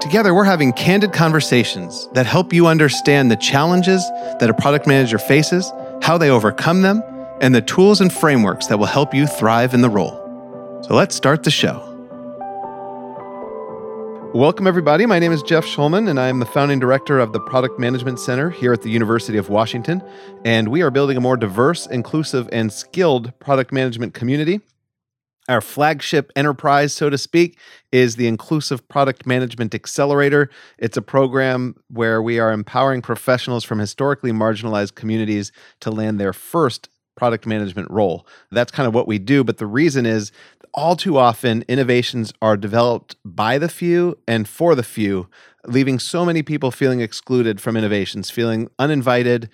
[0.00, 4.02] Together, we're having candid conversations that help you understand the challenges
[4.38, 5.70] that a product manager faces,
[6.00, 7.02] how they overcome them,
[7.42, 10.16] and the tools and frameworks that will help you thrive in the role.
[10.82, 11.86] So let's start the show.
[14.32, 15.04] Welcome, everybody.
[15.04, 18.48] My name is Jeff Schulman, and I'm the founding director of the Product Management Center
[18.48, 20.02] here at the University of Washington.
[20.46, 24.60] And we are building a more diverse, inclusive, and skilled product management community
[25.48, 27.58] our flagship enterprise, so to speak,
[27.90, 30.50] is the Inclusive Product Management Accelerator.
[30.78, 36.32] It's a program where we are empowering professionals from historically marginalized communities to land their
[36.32, 38.26] first product management role.
[38.50, 39.44] That's kind of what we do.
[39.44, 40.32] But the reason is
[40.72, 45.28] all too often innovations are developed by the few and for the few,
[45.66, 49.50] leaving so many people feeling excluded from innovations, feeling uninvited,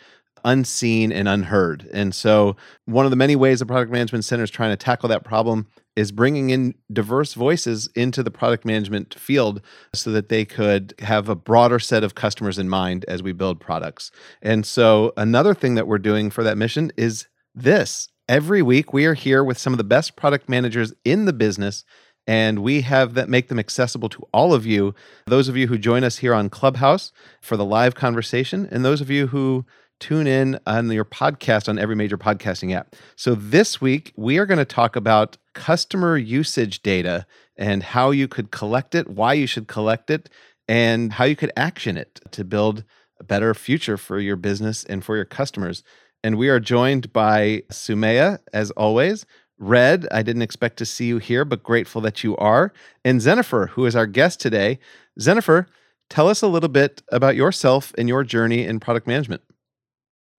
[0.47, 1.91] unseen and unheard.
[1.93, 5.09] And so, one of the many ways the Product Management Center is trying to tackle
[5.11, 5.67] that problem
[5.97, 9.61] is bringing in diverse voices into the product management field
[9.93, 13.61] so that they could have a broader set of customers in mind as we build
[13.61, 14.11] products.
[14.41, 18.09] And so, another thing that we're doing for that mission is this.
[18.29, 21.85] Every week, we are here with some of the best product managers in the business
[22.29, 24.95] and we have that make them accessible to all of you
[25.27, 29.01] those of you who join us here on clubhouse for the live conversation and those
[29.01, 29.65] of you who
[30.01, 32.95] tune in on your podcast on every major podcasting app.
[33.17, 38.29] So this week, we are going to talk about customer usage data and how you
[38.29, 40.29] could collect it, why you should collect it,
[40.69, 42.85] and how you could action it to build
[43.19, 45.83] a better future for your business and for your customers.
[46.23, 49.25] And we are joined by Sumaya, as always.
[49.59, 52.73] Red, I didn't expect to see you here, but grateful that you are.
[53.05, 54.79] And Zenifer, who is our guest today.
[55.19, 55.67] Zenifer,
[56.11, 59.43] tell us a little bit about yourself and your journey in product management.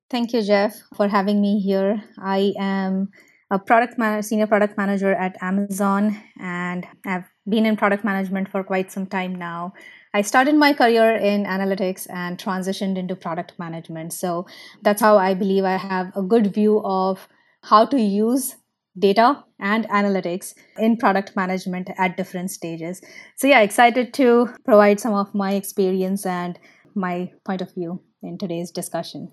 [0.10, 2.02] Thank you, Jeff, for having me here.
[2.18, 3.10] I am
[3.52, 8.64] a product man- senior product manager at Amazon, and I've been in product management for
[8.64, 9.74] quite some time now.
[10.14, 14.14] I started my career in analytics and transitioned into product management.
[14.14, 14.48] So
[14.82, 17.28] that's how I believe I have a good view of
[17.64, 18.56] how to use
[18.98, 23.02] data and analytics in product management at different stages.
[23.36, 26.58] So, yeah, excited to provide some of my experience and
[26.96, 29.32] my point of view in today's discussion.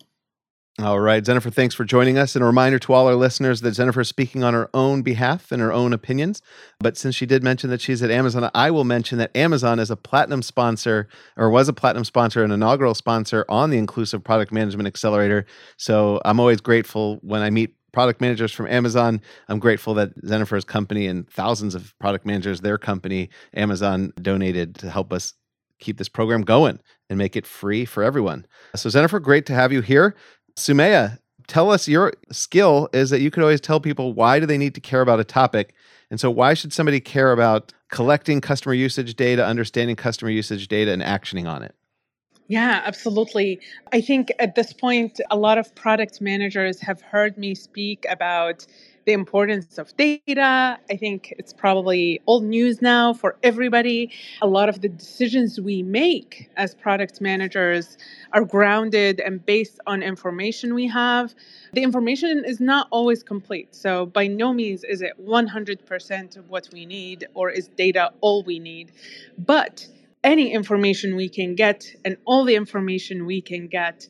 [0.83, 2.35] All right, Jennifer, thanks for joining us.
[2.35, 5.53] And a reminder to all our listeners that Jennifer is speaking on her own behalf
[5.53, 6.43] and her own opinions.
[6.81, 9.89] But since she did mention that she's at Amazon, I will mention that Amazon is
[9.89, 14.51] a platinum sponsor or was a platinum sponsor, an inaugural sponsor on the Inclusive Product
[14.51, 15.47] Management Accelerator.
[15.77, 19.21] So I'm always grateful when I meet product managers from Amazon.
[19.49, 24.91] I'm grateful that Zenifer's company and thousands of product managers, their company, Amazon, donated to
[24.91, 25.35] help us
[25.79, 28.47] keep this program going and make it free for everyone.
[28.75, 30.17] So, Jennifer, great to have you here.
[30.57, 34.59] Sumaya, tell us your skill is that you could always tell people why do they
[34.59, 35.75] need to care about a topic.
[36.11, 40.93] And so why should somebody care about collecting customer usage data, understanding customer usage data
[40.93, 41.75] and actioning on it?
[42.47, 43.61] Yeah, absolutely.
[43.93, 48.67] I think at this point, a lot of product managers have heard me speak about
[49.07, 50.79] the importance of data.
[50.91, 54.11] I think it's probably old news now for everybody.
[54.43, 57.99] A lot of the decisions we make as product managers
[58.33, 61.35] are grounded and based on information we have.
[61.73, 63.75] The information is not always complete.
[63.75, 68.43] So, by no means is it 100% of what we need or is data all
[68.43, 68.93] we need.
[69.39, 69.87] But
[70.25, 74.09] any information we can get and all the information we can get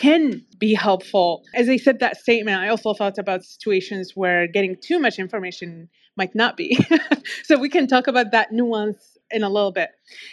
[0.00, 1.44] can be helpful.
[1.54, 5.90] As I said that statement, I also thought about situations where getting too much information
[6.16, 6.78] might not be.
[7.44, 9.90] so we can talk about that nuance in a little bit.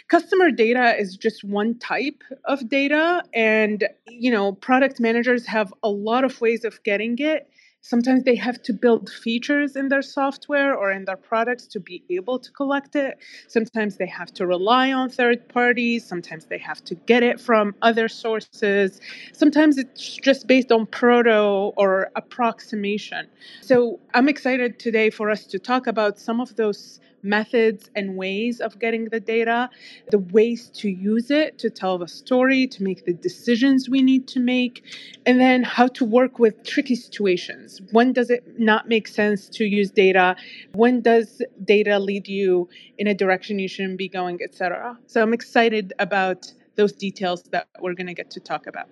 [0.08, 5.90] Customer data is just one type of data and you know, product managers have a
[5.90, 7.48] lot of ways of getting it
[7.80, 12.02] Sometimes they have to build features in their software or in their products to be
[12.10, 13.18] able to collect it.
[13.46, 16.04] Sometimes they have to rely on third parties.
[16.04, 19.00] Sometimes they have to get it from other sources.
[19.32, 23.28] Sometimes it's just based on proto or approximation.
[23.62, 28.60] So I'm excited today for us to talk about some of those methods and ways
[28.60, 29.70] of getting the data,
[30.10, 34.28] the ways to use it to tell the story, to make the decisions we need
[34.28, 34.84] to make,
[35.26, 37.80] and then how to work with tricky situations.
[37.92, 40.36] When does it not make sense to use data?
[40.74, 42.68] When does data lead you
[42.98, 44.98] in a direction you shouldn't be going, etc.
[45.06, 48.88] So I'm excited about those details that we're going to get to talk about.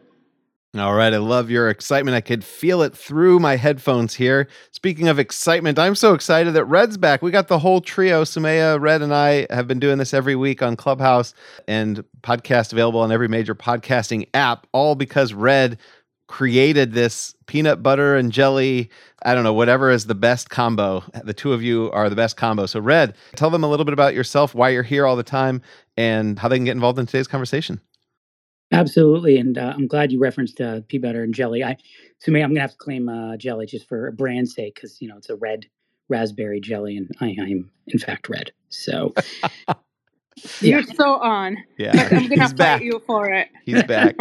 [0.79, 1.15] All right.
[1.15, 2.15] I love your excitement.
[2.15, 4.49] I could feel it through my headphones here.
[4.73, 7.23] Speaking of excitement, I'm so excited that Red's back.
[7.23, 8.25] We got the whole trio.
[8.25, 11.35] Sumaya, Red, and I have been doing this every week on Clubhouse
[11.67, 15.79] and podcast available on every major podcasting app, all because Red
[16.27, 18.91] created this peanut butter and jelly.
[19.25, 21.05] I don't know, whatever is the best combo.
[21.25, 22.67] The two of you are the best combo.
[22.67, 25.63] So, Red, tell them a little bit about yourself, why you're here all the time,
[25.97, 27.81] and how they can get involved in today's conversation.
[28.73, 31.63] Absolutely, and uh, I'm glad you referenced uh, peanut butter and jelly.
[31.63, 31.77] I,
[32.23, 35.09] to me, I'm gonna have to claim uh, jelly just for brand sake because you
[35.09, 35.67] know it's a red
[36.09, 38.51] raspberry jelly, and I am in fact red.
[38.69, 39.15] So
[40.61, 41.59] you're so on.
[41.79, 42.83] Yeah, I'm gonna fight back.
[42.83, 43.49] you for it.
[43.65, 44.17] He's back.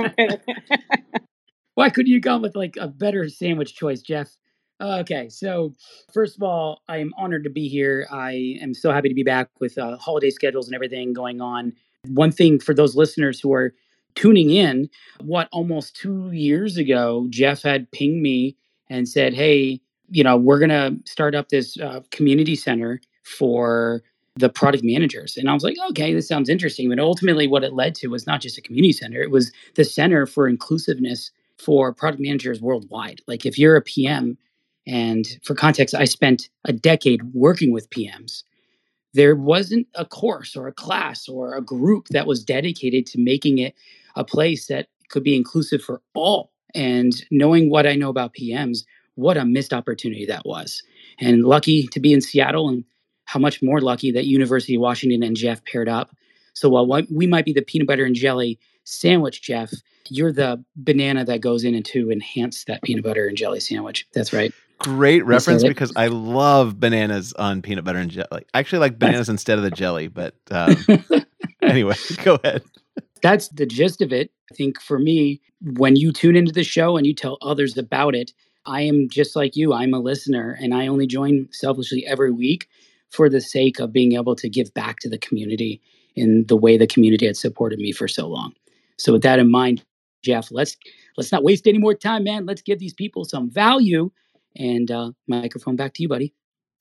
[1.73, 4.29] Why couldn't you come with like a better sandwich choice, Jeff?
[4.79, 5.73] Okay, so
[6.13, 8.07] first of all, I am honored to be here.
[8.11, 11.73] I am so happy to be back with uh, holiday schedules and everything going on.
[12.07, 13.73] One thing for those listeners who are
[14.15, 14.89] tuning in,
[15.21, 18.55] what almost two years ago, Jeff had pinged me
[18.89, 24.03] and said, Hey, you know, we're going to start up this uh, community center for
[24.35, 25.37] the product managers.
[25.37, 26.89] And I was like, okay, this sounds interesting.
[26.89, 29.83] But ultimately, what it led to was not just a community center, it was the
[29.83, 33.21] center for inclusiveness for product managers worldwide.
[33.27, 34.37] Like, if you're a PM,
[34.85, 38.43] and for context, I spent a decade working with PMs
[39.15, 43.57] there wasn't a course or a class or a group that was dedicated to making
[43.57, 43.73] it
[44.15, 46.51] a place that could be inclusive for all.
[46.73, 48.79] And knowing what I know about PMs,
[49.15, 50.81] what a missed opportunity that was.
[51.19, 52.83] And lucky to be in Seattle, and
[53.25, 56.15] how much more lucky that University of Washington and Jeff paired up.
[56.53, 59.71] So while we might be the peanut butter and jelly sandwich, Jeff,
[60.09, 64.07] you're the banana that goes in and to enhance that peanut butter and jelly sandwich.
[64.13, 64.53] That's right.
[64.77, 68.45] Great reference because I love bananas on peanut butter and jelly.
[68.53, 70.75] I actually like bananas instead of the jelly, but um,
[71.61, 72.63] anyway, go ahead.
[73.25, 74.29] That's the gist of it.
[74.51, 78.13] I think for me, when you tune into the show and you tell others about
[78.13, 78.31] it,
[78.67, 79.73] I am just like you.
[79.73, 82.67] I'm a listener and I only join selfishly every week
[83.09, 85.81] for the sake of being able to give back to the community
[86.15, 88.53] in the way the community had supported me for so long.
[88.99, 89.83] So with that in mind,
[90.23, 90.77] Jeff, let's
[91.17, 92.45] let's not waste any more time, man.
[92.45, 94.11] Let's give these people some value.
[94.55, 96.31] And uh, microphone back to you, buddy.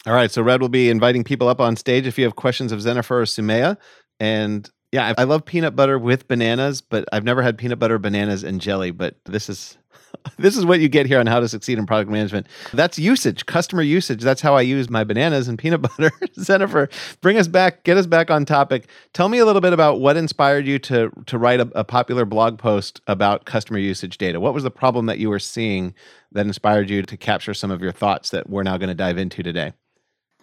[0.06, 0.30] All right.
[0.30, 3.12] So Red will be inviting people up on stage if you have questions of Zenifer
[3.12, 3.78] or Sumaya.
[4.20, 8.44] And yeah, I love peanut butter with bananas, but I've never had peanut butter, bananas,
[8.44, 8.92] and jelly.
[8.92, 9.76] But this is
[10.38, 12.46] this is what you get here on how to succeed in product management.
[12.72, 14.22] That's usage, customer usage.
[14.22, 16.12] That's how I use my bananas and peanut butter.
[16.38, 18.86] Zenifer, bring us back, get us back on topic.
[19.14, 22.24] Tell me a little bit about what inspired you to to write a, a popular
[22.24, 24.38] blog post about customer usage data.
[24.38, 25.92] What was the problem that you were seeing
[26.30, 29.18] that inspired you to capture some of your thoughts that we're now going to dive
[29.18, 29.72] into today?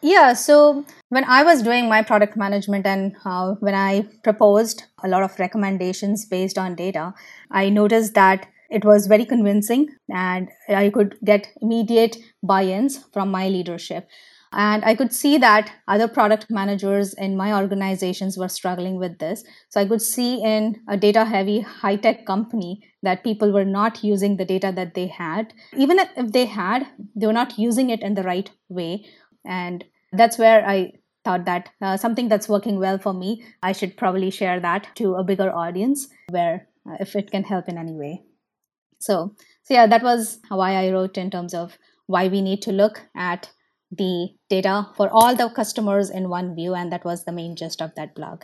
[0.01, 5.07] Yeah, so when I was doing my product management and uh, when I proposed a
[5.07, 7.13] lot of recommendations based on data,
[7.51, 13.29] I noticed that it was very convincing and I could get immediate buy ins from
[13.29, 14.07] my leadership.
[14.53, 19.43] And I could see that other product managers in my organizations were struggling with this.
[19.69, 24.03] So I could see in a data heavy high tech company that people were not
[24.03, 25.53] using the data that they had.
[25.77, 29.05] Even if they had, they were not using it in the right way
[29.45, 30.93] and that's where I
[31.23, 35.15] thought that uh, something that's working well for me, I should probably share that to
[35.15, 38.23] a bigger audience where uh, if it can help in any way.
[38.99, 41.77] So, so yeah, that was why I wrote in terms of
[42.07, 43.49] why we need to look at
[43.91, 46.73] the data for all the customers in one view.
[46.73, 48.43] And that was the main gist of that blog.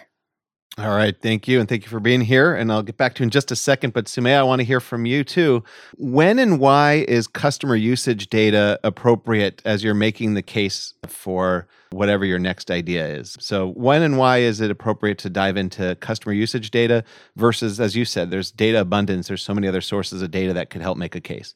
[0.79, 1.19] All right.
[1.19, 1.59] Thank you.
[1.59, 2.53] And thank you for being here.
[2.53, 3.93] And I'll get back to you in just a second.
[3.93, 5.63] But Sumaya, I want to hear from you too.
[5.95, 12.25] When and why is customer usage data appropriate as you're making the case for whatever
[12.25, 13.35] your next idea is?
[13.39, 17.03] So, when and why is it appropriate to dive into customer usage data
[17.35, 20.69] versus, as you said, there's data abundance, there's so many other sources of data that
[20.69, 21.55] could help make a case?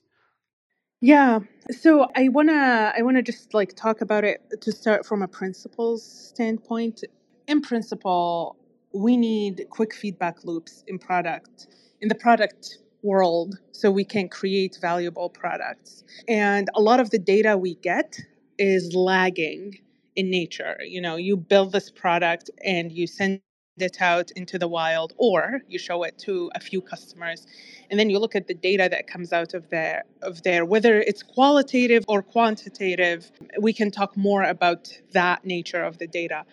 [1.00, 1.42] Yeah.
[1.70, 5.22] So I want to I want to just like talk about it to start from
[5.22, 7.04] a principles standpoint.
[7.48, 8.56] In principle,
[8.94, 11.68] we need quick feedback loops in product
[12.02, 16.04] in the product world so we can create valuable products.
[16.28, 18.20] And a lot of the data we get
[18.58, 19.80] is lagging
[20.16, 20.78] in nature.
[20.86, 23.42] You know you build this product and you send
[23.78, 27.48] it out into the wild or you show it to a few customers
[27.90, 30.66] and then you look at the data that comes out of there of there.
[30.66, 36.46] Whether it's qualitative or quantitative we can talk more about that nature of the data.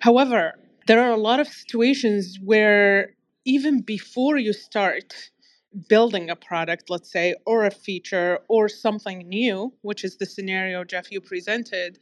[0.00, 0.54] However
[0.86, 5.30] there are a lot of situations where even before you start
[5.88, 10.84] building a product, let's say, or a feature or something new, which is the scenario,
[10.84, 11.98] Jeff, you presented,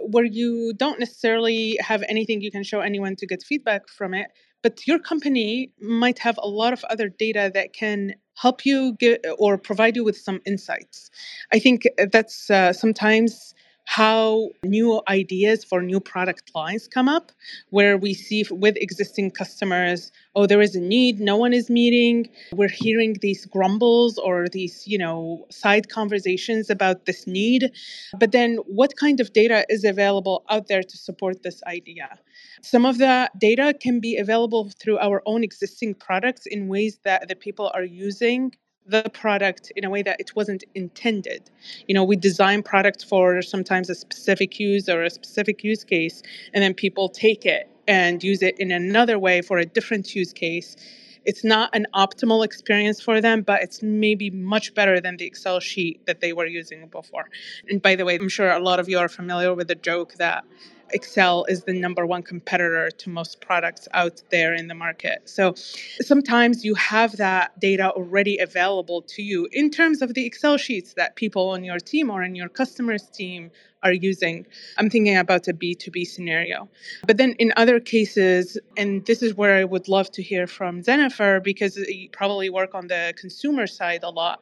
[0.00, 4.28] where you don't necessarily have anything you can show anyone to get feedback from it,
[4.62, 9.24] but your company might have a lot of other data that can help you get
[9.38, 11.10] or provide you with some insights.
[11.52, 13.54] I think that's uh, sometimes
[13.96, 17.30] how new ideas for new product lines come up
[17.68, 22.28] where we see with existing customers oh there is a need no one is meeting.
[22.52, 27.70] We're hearing these grumbles or these you know side conversations about this need.
[28.18, 32.08] But then what kind of data is available out there to support this idea?
[32.62, 37.28] Some of the data can be available through our own existing products in ways that
[37.28, 38.52] the people are using
[38.86, 41.50] the product in a way that it wasn't intended.
[41.86, 46.22] You know, we design products for sometimes a specific use or a specific use case,
[46.52, 50.32] and then people take it and use it in another way for a different use
[50.32, 50.76] case.
[51.24, 55.60] It's not an optimal experience for them, but it's maybe much better than the Excel
[55.60, 57.28] sheet that they were using before.
[57.68, 60.14] And by the way, I'm sure a lot of you are familiar with the joke
[60.14, 60.44] that
[60.92, 65.28] Excel is the number one competitor to most products out there in the market.
[65.28, 65.54] So
[66.00, 70.94] sometimes you have that data already available to you in terms of the Excel sheets
[70.94, 73.50] that people on your team or in your customers' team
[73.82, 74.46] are using.
[74.78, 76.68] I'm thinking about a B2B scenario.
[77.06, 80.82] But then in other cases, and this is where I would love to hear from
[80.82, 84.40] Jennifer because you probably work on the consumer side a lot.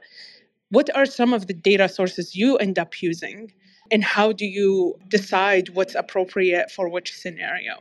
[0.70, 3.52] What are some of the data sources you end up using?
[3.90, 7.74] And how do you decide what's appropriate for which scenario?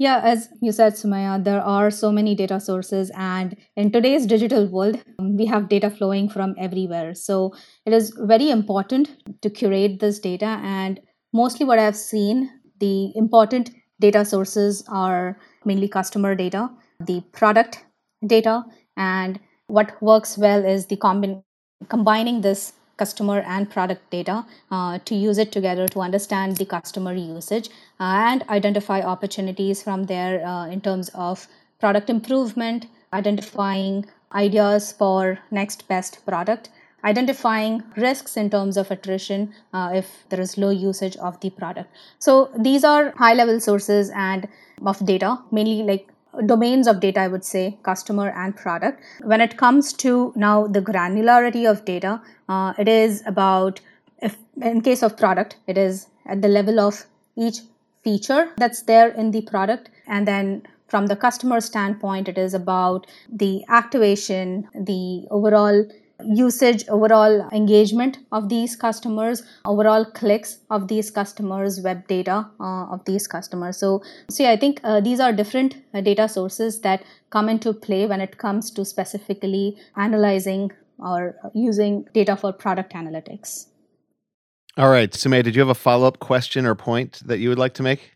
[0.00, 4.68] Yeah, as you said, Sumaya, there are so many data sources, and in today's digital
[4.68, 7.14] world, um, we have data flowing from everywhere.
[7.14, 7.52] So
[7.84, 9.10] it is very important
[9.42, 10.60] to curate this data.
[10.62, 11.00] And
[11.32, 17.84] mostly, what I've seen, the important data sources are mainly customer data, the product
[18.24, 18.64] data,
[18.96, 21.42] and what works well is the combin-
[21.88, 27.14] combining this customer and product data uh, to use it together to understand the customer
[27.14, 27.68] usage
[28.00, 31.48] uh, and identify opportunities from there uh, in terms of
[31.80, 36.70] product improvement, identifying ideas for next best product,
[37.04, 41.88] identifying risks in terms of attrition uh, if there is low usage of the product.
[42.18, 44.48] So these are high level sources and
[44.84, 46.08] of data, mainly like
[46.46, 49.02] domains of data, I would say, customer and product.
[49.22, 53.80] When it comes to now the granularity of data, uh, it is about,
[54.20, 57.06] if in case of product, it is at the level of
[57.36, 57.60] each
[58.02, 59.90] feature that's there in the product.
[60.06, 65.84] And then from the customer standpoint, it is about the activation, the overall
[66.24, 73.04] usage, overall engagement of these customers, overall clicks of these customers, web data uh, of
[73.04, 73.76] these customers.
[73.76, 78.06] So, see, I think uh, these are different uh, data sources that come into play
[78.06, 83.66] when it comes to specifically analyzing or using data for product analytics.
[84.76, 87.58] All right, Sumaya, did you have a follow up question or point that you would
[87.58, 88.12] like to make?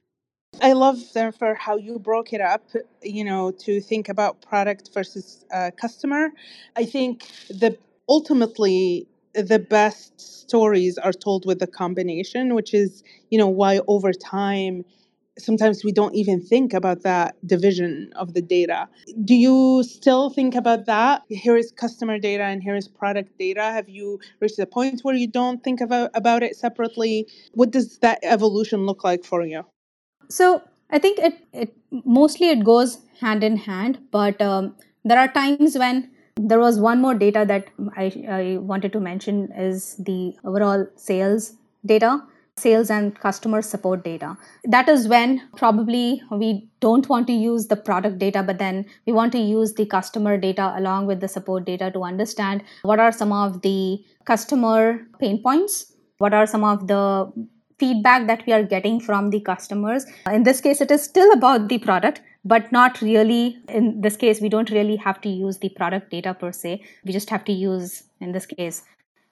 [0.61, 2.63] I love, therefore, how you broke it up,
[3.03, 6.31] you know, to think about product versus uh, customer.
[6.77, 7.79] I think the
[8.15, 14.13] ultimately the best stories are told with the combination which is you know why over
[14.13, 14.85] time
[15.39, 18.87] sometimes we don't even think about that division of the data.
[19.25, 21.23] Do you still think about that?
[21.31, 23.63] Here is customer data and here is product data.
[23.63, 27.27] Have you reached the point where you don't think about about it separately?
[27.55, 29.65] What does that evolution look like for you?
[30.29, 30.63] So
[30.95, 31.71] i think it, it
[32.05, 36.11] mostly it goes hand in hand but um, there are times when
[36.49, 41.53] there was one more data that I, I wanted to mention is the overall sales
[41.85, 42.23] data
[42.57, 44.37] sales and customer support data.
[44.65, 49.13] That is when probably we don't want to use the product data, but then we
[49.13, 53.13] want to use the customer data along with the support data to understand what are
[53.13, 57.33] some of the customer pain points, what are some of the
[57.83, 60.07] feedback that we are getting from the customers.
[60.31, 63.59] In this case, it is still about the product, but not really.
[63.69, 66.83] In this case, we don't really have to use the product data per se.
[67.05, 68.83] We just have to use, in this case,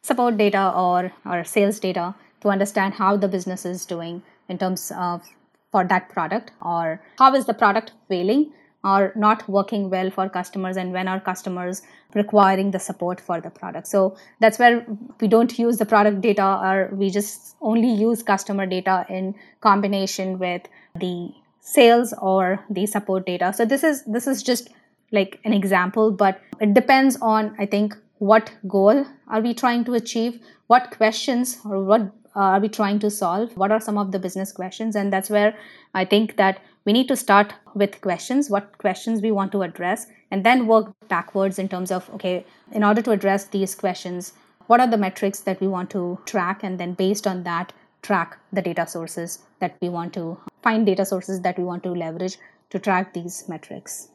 [0.02, 4.90] support data or, or sales data to understand how the business is doing in terms
[4.97, 5.23] of
[5.71, 8.52] for that product or how is the product failing
[8.83, 11.83] are not working well for customers and when are customers
[12.15, 13.87] requiring the support for the product.
[13.87, 14.87] So that's where
[15.21, 20.39] we don't use the product data or we just only use customer data in combination
[20.39, 20.63] with
[20.95, 23.53] the sales or the support data.
[23.53, 24.71] So this is this is just
[25.13, 29.95] like an example but it depends on i think what goal are we trying to
[29.95, 30.41] achieve?
[30.67, 32.03] What questions or what
[32.37, 33.57] uh, are we trying to solve?
[33.57, 34.95] What are some of the business questions?
[34.95, 35.55] And that's where
[35.95, 40.07] i think that we need to start with questions what questions we want to address
[40.31, 44.33] and then work backwards in terms of okay in order to address these questions
[44.71, 46.63] what are the metrics that we want to track?
[46.63, 47.73] And then based on that
[48.03, 51.91] track the data sources that we want to find data sources that we want to
[51.91, 52.39] leverage
[52.71, 54.11] to track these metrics.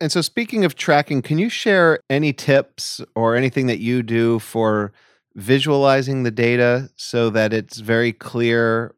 [0.00, 4.38] And so, speaking of tracking, can you share any tips or anything that you do
[4.38, 4.94] for
[5.34, 8.94] visualizing the data so that it's very clear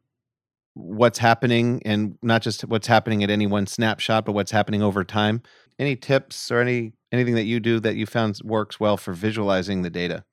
[0.79, 5.03] what's happening and not just what's happening at any one snapshot, but what's happening over
[5.03, 5.41] time?
[5.77, 9.81] Any tips or any anything that you do that you found works well for visualizing
[9.81, 10.23] the data?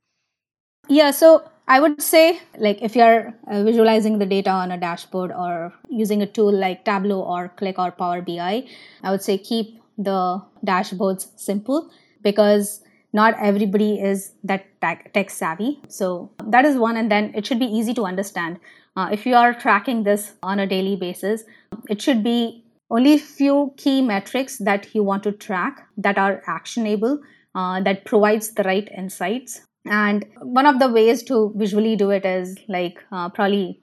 [0.88, 5.32] Yeah, so I would say, like, if you're uh, visualizing the data on a dashboard
[5.32, 8.66] or using a tool like Tableau or Qlik or Power BI,
[9.02, 11.90] I would say keep the dashboards simple
[12.22, 15.80] because not everybody is that tech savvy.
[15.88, 18.60] So that is one, and then it should be easy to understand.
[18.96, 21.44] Uh, if you are tracking this on a daily basis,
[21.88, 27.20] it should be only few key metrics that you want to track that are actionable,
[27.54, 29.60] uh, that provides the right insights.
[29.84, 33.82] And one of the ways to visually do it is like uh, probably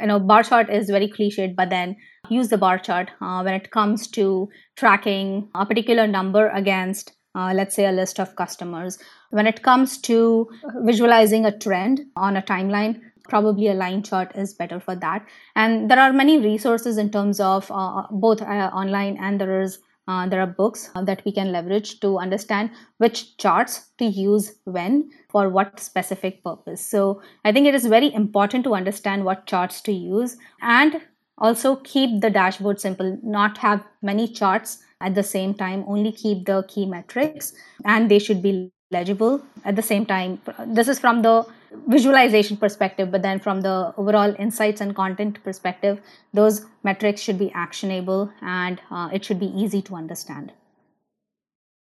[0.00, 1.96] you know bar chart is very cliched but then
[2.28, 7.52] use the bar chart uh, when it comes to tracking a particular number against uh,
[7.54, 8.98] let's say a list of customers
[9.30, 10.48] when it comes to
[10.82, 15.26] visualizing a trend on a timeline probably a line chart is better for that
[15.56, 19.78] and there are many resources in terms of uh, both uh, online and there is
[20.06, 25.10] uh, there are books that we can leverage to understand which charts to use when
[25.30, 26.84] for what specific purpose.
[26.84, 31.00] So I think it is very important to understand what charts to use and
[31.38, 36.44] also keep the dashboard simple, not have many charts at the same time, only keep
[36.44, 37.54] the key metrics
[37.84, 40.40] and they should be legible at the same time.
[40.66, 41.46] This is from the
[41.86, 46.00] visualization perspective, but then from the overall insights and content perspective,
[46.32, 50.52] those metrics should be actionable and uh, it should be easy to understand.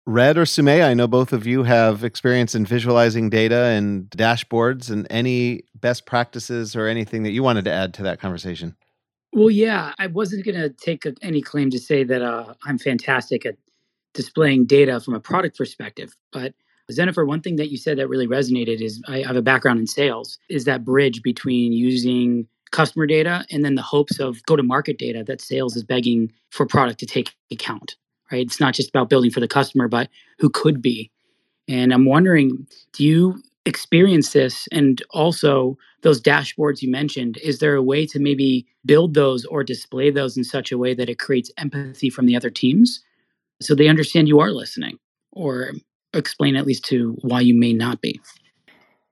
[0.08, 4.88] Red or Sumay, I know both of you have experience in visualizing data and dashboards
[4.88, 8.76] and any best practices or anything that you wanted to add to that conversation.
[9.32, 12.78] Well, yeah, I wasn't going to take a, any claim to say that uh, I'm
[12.78, 13.56] fantastic at
[14.14, 16.54] displaying data from a product perspective, but
[16.94, 19.86] Jennifer, one thing that you said that really resonated is I have a background in
[19.86, 24.62] sales, is that bridge between using customer data and then the hopes of go to
[24.62, 27.96] market data that sales is begging for product to take account,
[28.30, 28.46] right?
[28.46, 30.08] It's not just about building for the customer, but
[30.38, 31.10] who could be.
[31.68, 37.74] And I'm wondering, do you experience this and also those dashboards you mentioned is there
[37.74, 41.18] a way to maybe build those or display those in such a way that it
[41.18, 43.00] creates empathy from the other teams
[43.60, 44.96] so they understand you are listening
[45.32, 45.72] or
[46.16, 48.20] explain at least to why you may not be.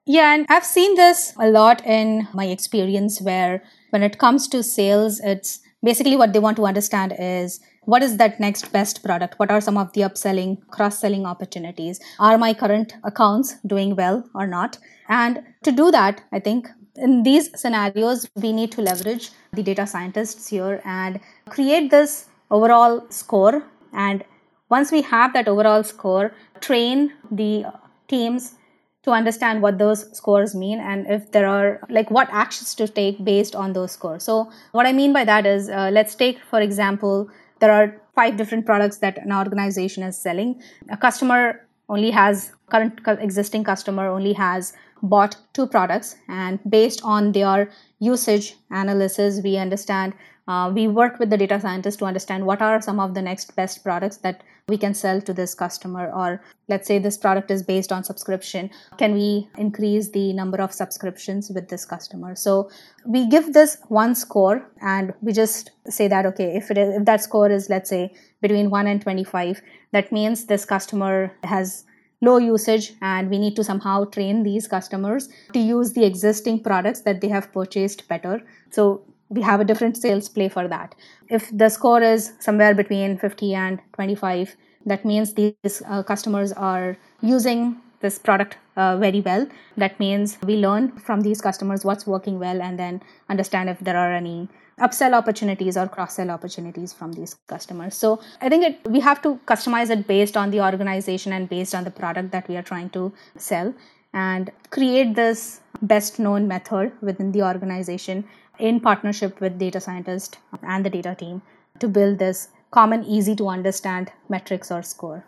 [0.06, 4.62] Yeah, and I've seen this a lot in my experience where when it comes to
[4.62, 9.38] sales, it's basically what they want to understand is what is that next best product?
[9.38, 12.00] What are some of the upselling, cross selling opportunities?
[12.18, 14.78] Are my current accounts doing well or not?
[15.08, 19.86] And to do that, I think in these scenarios, we need to leverage the data
[19.86, 24.24] scientists here and create this overall score and
[24.70, 27.64] once we have that overall score, train the
[28.08, 28.54] teams
[29.02, 33.22] to understand what those scores mean and if there are like what actions to take
[33.22, 34.24] based on those scores.
[34.24, 37.28] So, what I mean by that is uh, let's take, for example,
[37.60, 40.62] there are five different products that an organization is selling.
[40.88, 44.72] A customer only has current existing customer only has
[45.02, 50.14] bought two products and based on their usage analysis we understand
[50.48, 53.54] uh, we work with the data scientists to understand what are some of the next
[53.56, 57.62] best products that we can sell to this customer or let's say this product is
[57.62, 62.34] based on subscription can we increase the number of subscriptions with this customer?
[62.34, 62.70] So
[63.04, 67.04] we give this one score and we just say that okay if it is, if
[67.04, 69.60] that score is let's say between 1 and 25
[69.92, 71.84] that means this customer has
[72.22, 77.02] low usage and we need to somehow train these customers to use the existing products
[77.02, 78.40] that they have purchased better.
[78.70, 79.02] So
[79.34, 80.94] we have a different sales play for that.
[81.28, 86.96] If the score is somewhere between 50 and 25, that means these uh, customers are
[87.20, 89.46] using this product uh, very well.
[89.76, 93.96] That means we learn from these customers what's working well and then understand if there
[93.96, 94.48] are any
[94.80, 97.96] upsell opportunities or cross sell opportunities from these customers.
[97.96, 101.74] So I think it, we have to customize it based on the organization and based
[101.74, 103.74] on the product that we are trying to sell
[104.12, 108.24] and create this best known method within the organization
[108.58, 111.42] in partnership with data scientists and the data team
[111.78, 115.24] to build this common, easy to understand metrics or score.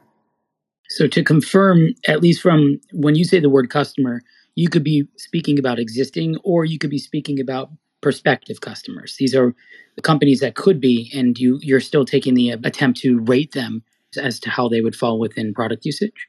[0.89, 4.21] So, to confirm, at least from when you say the word customer,
[4.55, 9.17] you could be speaking about existing or you could be speaking about prospective customers.
[9.19, 9.55] These are
[9.97, 13.83] the companies that could be, and you, you're still taking the attempt to rate them
[14.17, 16.29] as to how they would fall within product usage.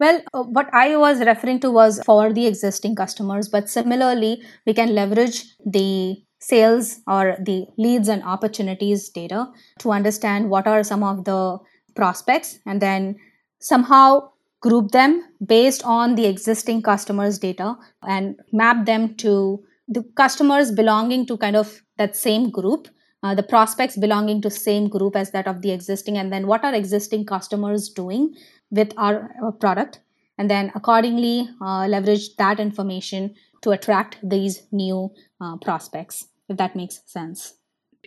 [0.00, 4.74] Well, uh, what I was referring to was for the existing customers, but similarly, we
[4.74, 9.48] can leverage the sales or the leads and opportunities data
[9.80, 11.58] to understand what are some of the
[11.96, 13.16] prospects and then
[13.58, 14.30] somehow
[14.60, 21.26] group them based on the existing customers' data and map them to the customers belonging
[21.26, 22.86] to kind of that same group
[23.22, 26.64] uh, the prospects belonging to same group as that of the existing and then what
[26.64, 28.32] are existing customers doing
[28.70, 30.00] with our, product
[30.36, 36.74] and then accordingly uh, leverage that information to attract these new uh, prospects if that
[36.74, 37.54] makes sense.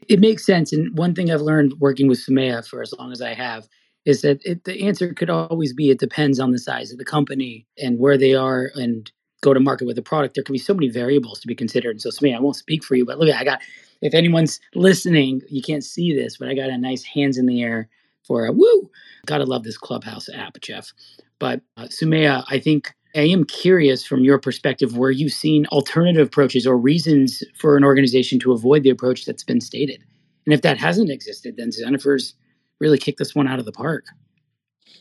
[0.07, 0.73] It makes sense.
[0.73, 3.67] And one thing i've learned working with Sumaya for as long as i have
[4.05, 7.05] is that it, the answer could always be it depends on the size of the
[7.05, 10.35] company and where they are and go to market with a product.
[10.35, 11.91] There can be so many variables to be considered.
[11.91, 13.61] And so Sumaya, i won't speak for you but look i got
[14.01, 17.61] if anyone's listening, you can't see this, but I got a nice hands in the
[17.61, 17.87] air
[18.25, 18.89] for a woo.
[19.25, 20.93] Gotta love this Clubhouse app, Jeff.
[21.39, 26.27] But uh, Sumaya, I think I am curious from your perspective where you've seen alternative
[26.27, 30.03] approaches or reasons for an organization to avoid the approach that's been stated.
[30.45, 32.35] And if that hasn't existed, then Jennifer's
[32.79, 34.05] really kicked this one out of the park.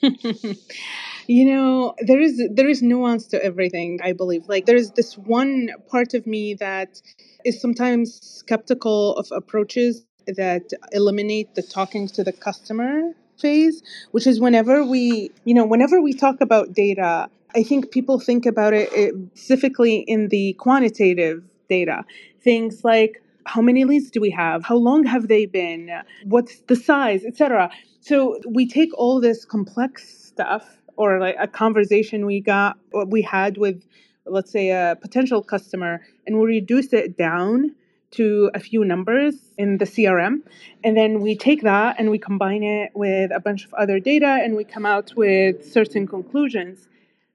[1.26, 5.68] you know there is there is nuance to everything i believe like there's this one
[5.88, 7.00] part of me that
[7.44, 14.40] is sometimes skeptical of approaches that eliminate the talking to the customer phase, which is
[14.40, 19.14] whenever we, you know, whenever we talk about data, I think people think about it
[19.34, 22.04] specifically in the quantitative data.
[22.42, 24.64] Things like how many leads do we have?
[24.64, 25.90] How long have they been?
[26.24, 27.70] What's the size, etc.
[28.00, 33.22] So we take all this complex stuff or like a conversation we got what we
[33.22, 33.82] had with
[34.26, 37.74] let's say a potential customer and we reduce it down
[38.12, 40.42] to a few numbers in the CRM.
[40.82, 44.38] And then we take that and we combine it with a bunch of other data
[44.42, 46.88] and we come out with certain conclusions.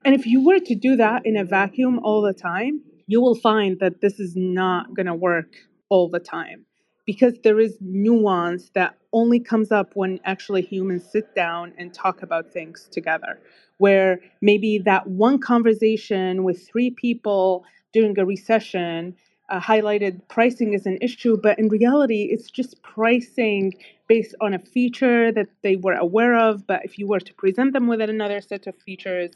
[0.04, 3.34] And if you were to do that in a vacuum all the time, you will
[3.34, 5.54] find that this is not going to work
[5.88, 6.66] all the time
[7.06, 12.22] because there is nuance that only comes up when actually humans sit down and talk
[12.22, 13.38] about things together
[13.78, 19.14] where maybe that one conversation with three people during a recession
[19.48, 23.74] uh, highlighted pricing as an issue, but in reality, it's just pricing
[24.08, 26.66] based on a feature that they were aware of.
[26.66, 29.30] But if you were to present them with another set of features,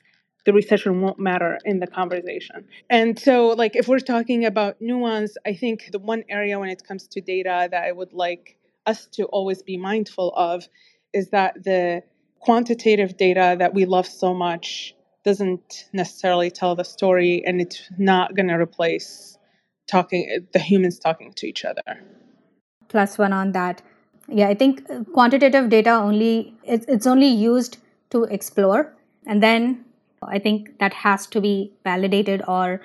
[0.47, 2.67] the recession won't matter in the conversation.
[2.89, 6.83] And so, like, if we're talking about nuance, I think the one area when it
[6.87, 10.67] comes to data that I would like us to always be mindful of
[11.13, 12.03] is that the
[12.41, 14.95] quantitative data that we love so much
[15.25, 19.37] doesn't necessarily tell the story and it's not going to replace
[19.91, 22.01] talking the humans talking to each other.
[22.89, 23.83] Plus one on that.
[24.39, 27.79] Yeah i think uh, quantitative data only it's, it's only used
[28.11, 28.81] to explore.
[29.27, 29.85] And then
[30.37, 32.81] i think that has to be validated or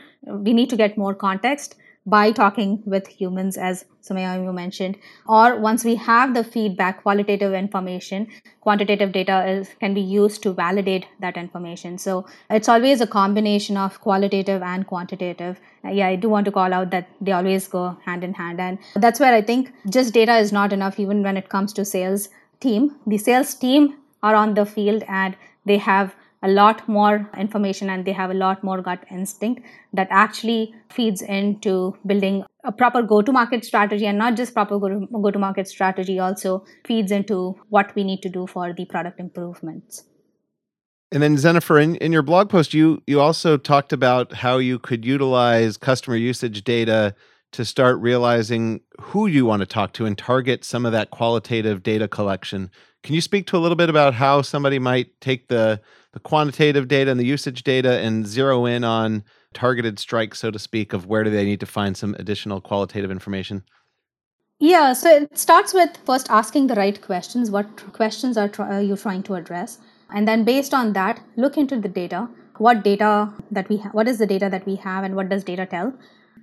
[0.47, 5.59] we need to get more context by talking with humans, as Sumaya you mentioned, or
[5.59, 8.27] once we have the feedback, qualitative information,
[8.61, 11.97] quantitative data is, can be used to validate that information.
[11.97, 15.59] So it's always a combination of qualitative and quantitative.
[15.83, 18.77] Yeah, I do want to call out that they always go hand in hand, and
[18.95, 22.29] that's where I think just data is not enough, even when it comes to sales
[22.59, 22.95] team.
[23.07, 28.05] The sales team are on the field and they have a lot more information and
[28.05, 29.61] they have a lot more gut instinct
[29.93, 34.79] that actually feeds into building a proper go to market strategy and not just proper
[34.79, 39.19] go to market strategy also feeds into what we need to do for the product
[39.19, 40.03] improvements
[41.11, 44.79] and then Jennifer, in, in your blog post, you you also talked about how you
[44.79, 47.15] could utilize customer usage data
[47.53, 51.83] to start realizing who you want to talk to and target some of that qualitative
[51.83, 52.69] data collection.
[53.05, 55.79] Can you speak to a little bit about how somebody might take the
[56.13, 60.57] the quantitative data and the usage data and zero in on targeted strikes, so to
[60.57, 63.63] speak, of where do they need to find some additional qualitative information?
[64.59, 67.51] Yeah, so it starts with first asking the right questions.
[67.51, 69.77] What questions are try- uh, you trying to address?
[70.09, 72.27] And then based on that, look into the data.
[72.57, 75.43] What data that we have, what is the data that we have, and what does
[75.43, 75.93] data tell?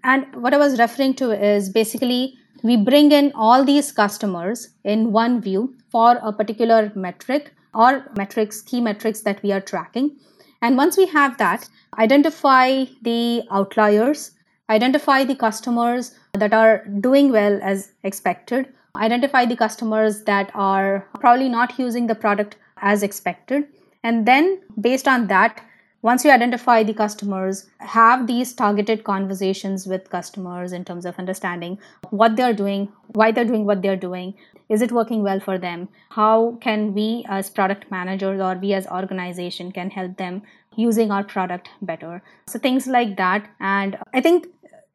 [0.05, 5.13] And what I was referring to is basically we bring in all these customers in
[5.13, 10.17] one view for a particular metric or metrics, key metrics that we are tracking.
[10.61, 14.33] And once we have that, identify the outliers,
[14.71, 21.49] identify the customers that are doing well as expected, identify the customers that are probably
[21.49, 23.67] not using the product as expected.
[24.05, 25.65] And then, based on that,
[26.03, 31.79] once you identify the customers, have these targeted conversations with customers in terms of understanding
[32.11, 34.35] what they're doing, why they're doing what they're doing,
[34.69, 35.89] is it working well for them?
[36.11, 40.43] How can we as product managers or we as organization can help them
[40.77, 42.23] using our product better?
[42.47, 43.49] So things like that.
[43.61, 44.47] And i think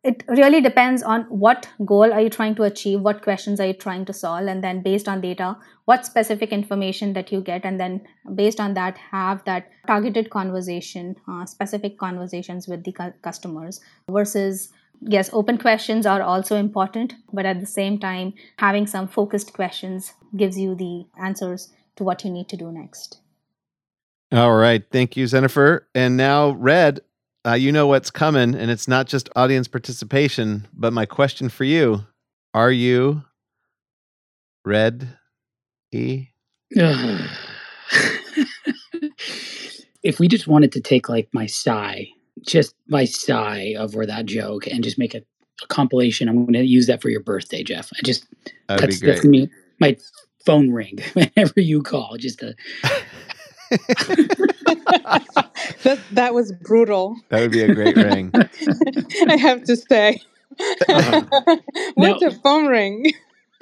[0.08, 3.74] it really depends on what goal are you trying to achieve what questions are you
[3.74, 7.80] trying to solve and then based on data what specific information that you get and
[7.80, 8.00] then
[8.36, 14.70] based on that have that targeted conversation uh, specific conversations with the cu- customers versus
[15.02, 20.13] yes open questions are also important but at the same time having some focused questions
[20.36, 23.20] gives you the answers to what you need to do next.
[24.32, 24.84] All right.
[24.91, 25.88] Thank you jennifer.
[25.96, 27.02] And now red
[27.48, 31.64] uh, you know what's coming and it's not just audience participation but my question for
[31.64, 32.06] you
[32.54, 33.24] are you
[34.66, 35.18] red
[35.92, 36.28] e
[40.04, 42.08] if we just wanted to take like my sigh
[42.46, 45.22] just my sigh over that joke and just make a,
[45.64, 46.28] a compilation.
[46.28, 47.90] I'm going to use that for your birthday, Jeff.
[47.94, 48.26] I just
[48.68, 49.50] That'd that's, be that's me.
[49.80, 49.98] My
[50.46, 52.18] phone ring whenever you call.
[52.18, 52.56] Just to
[55.84, 57.15] that that was brutal.
[57.30, 58.32] that would be a great ring.
[59.27, 60.19] I have to say.
[61.95, 62.27] What's No.
[62.27, 63.12] a phone ring?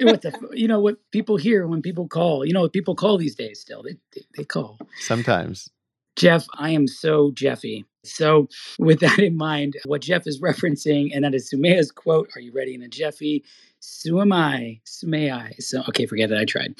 [0.00, 2.44] what the you know what people hear when people call.
[2.44, 3.60] You know what people call these days.
[3.60, 4.78] Still, they they, they call.
[5.00, 5.68] Sometimes.
[6.16, 7.84] Jeff, I am so Jeffy.
[8.02, 12.40] So, with that in mind, what Jeff is referencing, and that is Sumaya's quote, Are
[12.40, 13.44] you ready in a Jeffy?
[13.88, 14.80] So am I.
[14.82, 15.52] So may I.
[15.60, 16.36] So, okay, forget it.
[16.36, 16.74] I tried.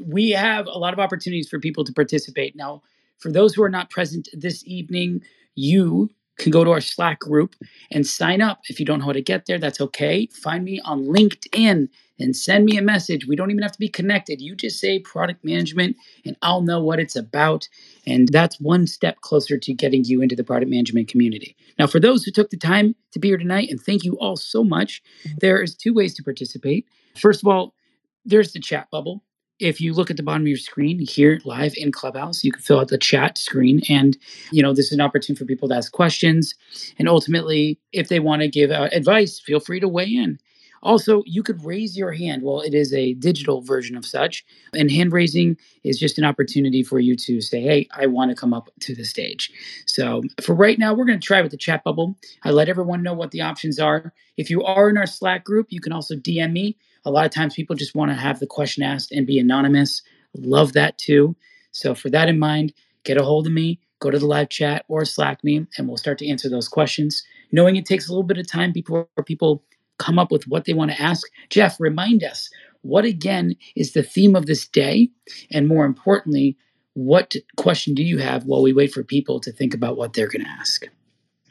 [0.00, 2.54] We have a lot of opportunities for people to participate.
[2.54, 2.82] Now,
[3.18, 5.22] for those who are not present this evening,
[5.56, 6.08] you
[6.42, 7.54] can go to our Slack group
[7.90, 8.60] and sign up.
[8.68, 10.28] If you don't know how to get there, that's okay.
[10.32, 13.26] Find me on LinkedIn and send me a message.
[13.26, 14.40] We don't even have to be connected.
[14.40, 17.68] You just say product management, and I'll know what it's about.
[18.06, 21.56] And that's one step closer to getting you into the product management community.
[21.78, 24.36] Now, for those who took the time to be here tonight, and thank you all
[24.36, 25.38] so much, mm-hmm.
[25.40, 26.86] there is two ways to participate.
[27.18, 27.74] First of all,
[28.24, 29.22] there's the chat bubble.
[29.62, 32.60] If you look at the bottom of your screen here live in Clubhouse, you can
[32.60, 33.80] fill out the chat screen.
[33.88, 34.18] And,
[34.50, 36.56] you know, this is an opportunity for people to ask questions.
[36.98, 40.40] And ultimately, if they want to give out advice, feel free to weigh in.
[40.82, 42.42] Also, you could raise your hand.
[42.42, 44.44] Well, it is a digital version of such.
[44.74, 48.34] And hand raising is just an opportunity for you to say, hey, I want to
[48.34, 49.52] come up to the stage.
[49.86, 52.16] So for right now, we're going to try with the chat bubble.
[52.42, 54.12] I let everyone know what the options are.
[54.36, 56.76] If you are in our Slack group, you can also DM me.
[57.04, 60.02] A lot of times people just want to have the question asked and be anonymous.
[60.36, 61.36] Love that too.
[61.72, 62.72] So for that in mind,
[63.04, 65.96] get a hold of me, go to the live chat or Slack me, and we'll
[65.96, 67.22] start to answer those questions.
[67.50, 69.64] Knowing it takes a little bit of time before people
[69.98, 71.26] come up with what they want to ask.
[71.50, 72.50] Jeff, remind us
[72.82, 75.08] what again is the theme of this day?
[75.50, 76.56] And more importantly,
[76.94, 80.28] what question do you have while we wait for people to think about what they're
[80.28, 80.84] going to ask?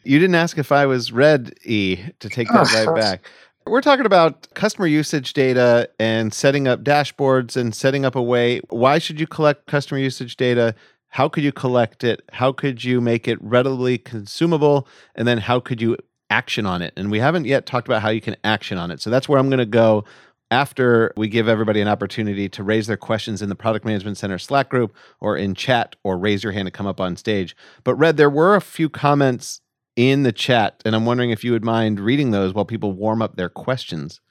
[0.03, 2.85] You didn't ask if I was red E to take that Oh.
[2.85, 3.25] right back.
[3.67, 8.59] We're talking about customer usage data and setting up dashboards and setting up a way.
[8.69, 10.73] Why should you collect customer usage data?
[11.09, 12.21] How could you collect it?
[12.31, 14.87] How could you make it readily consumable?
[15.15, 15.95] And then how could you
[16.29, 16.93] action on it?
[16.97, 18.99] And we haven't yet talked about how you can action on it.
[18.99, 20.05] So that's where I'm going to go
[20.49, 24.39] after we give everybody an opportunity to raise their questions in the Product Management Center
[24.39, 27.55] Slack group or in chat or raise your hand to come up on stage.
[27.83, 29.61] But Red, there were a few comments
[29.95, 33.21] in the chat, and I'm wondering if you would mind reading those while people warm
[33.21, 34.21] up their questions.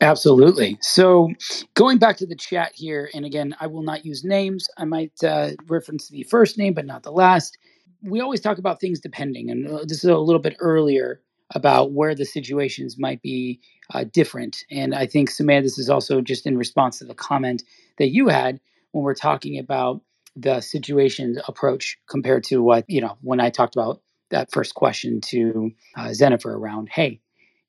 [0.00, 0.76] Absolutely.
[0.80, 1.30] So,
[1.74, 4.68] going back to the chat here, and again, I will not use names.
[4.76, 7.56] I might uh, reference the first name, but not the last.
[8.02, 11.20] We always talk about things depending, and uh, this is a little bit earlier
[11.54, 13.60] about where the situations might be
[13.94, 14.64] uh, different.
[14.70, 17.62] And I think, Samantha, this is also just in response to the comment
[17.98, 18.60] that you had
[18.92, 20.00] when we're talking about
[20.36, 24.00] the situation approach compared to what, you know, when I talked about
[24.34, 27.20] that first question to uh, Jennifer around, hey,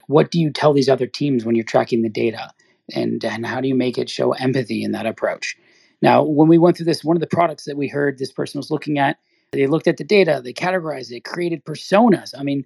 [0.07, 2.51] what do you tell these other teams when you're tracking the data?
[2.93, 5.55] And and how do you make it show empathy in that approach?
[6.01, 8.59] Now when we went through this one of the products that we heard this person
[8.59, 9.17] was looking at
[9.51, 12.33] they looked at the data they categorized it created personas.
[12.37, 12.65] I mean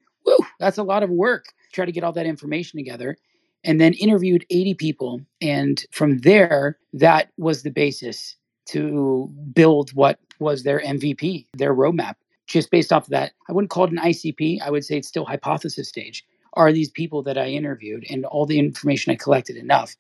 [0.60, 3.16] that's a lot of work try to get all that information together
[3.64, 8.36] and then interviewed 80 people and from there that was the basis
[8.66, 12.16] to build what was their mvp their roadmap
[12.50, 15.08] just based off of that i wouldn't call it an icp i would say it's
[15.08, 19.56] still hypothesis stage are these people that I interviewed and all the information I collected
[19.56, 19.96] enough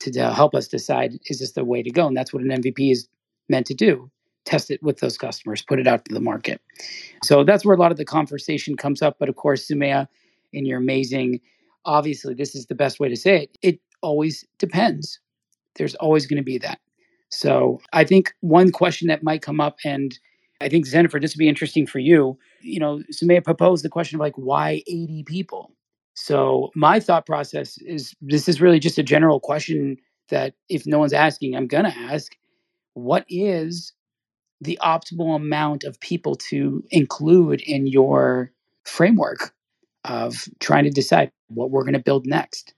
[0.00, 2.06] to, to help us decide is this the way to go?
[2.06, 3.08] And that's what an MVP is
[3.48, 4.10] meant to do
[4.44, 6.60] test it with those customers, put it out to the market.
[7.22, 9.16] So that's where a lot of the conversation comes up.
[9.18, 10.06] But of course, Sumaya,
[10.52, 11.40] in your amazing,
[11.86, 13.58] obviously, this is the best way to say it.
[13.62, 15.18] It always depends.
[15.76, 16.78] There's always going to be that.
[17.30, 20.18] So I think one question that might come up, and
[20.60, 22.38] I think Jennifer, this would be interesting for you.
[22.60, 25.72] You know, Sumaya proposed the question of like, why 80 people?
[26.14, 29.96] So my thought process is this is really just a general question
[30.28, 32.32] that if no one's asking, I'm going to ask.
[32.94, 33.92] What is
[34.60, 38.52] the optimal amount of people to include in your
[38.84, 39.52] framework
[40.04, 42.72] of trying to decide what we're going to build next?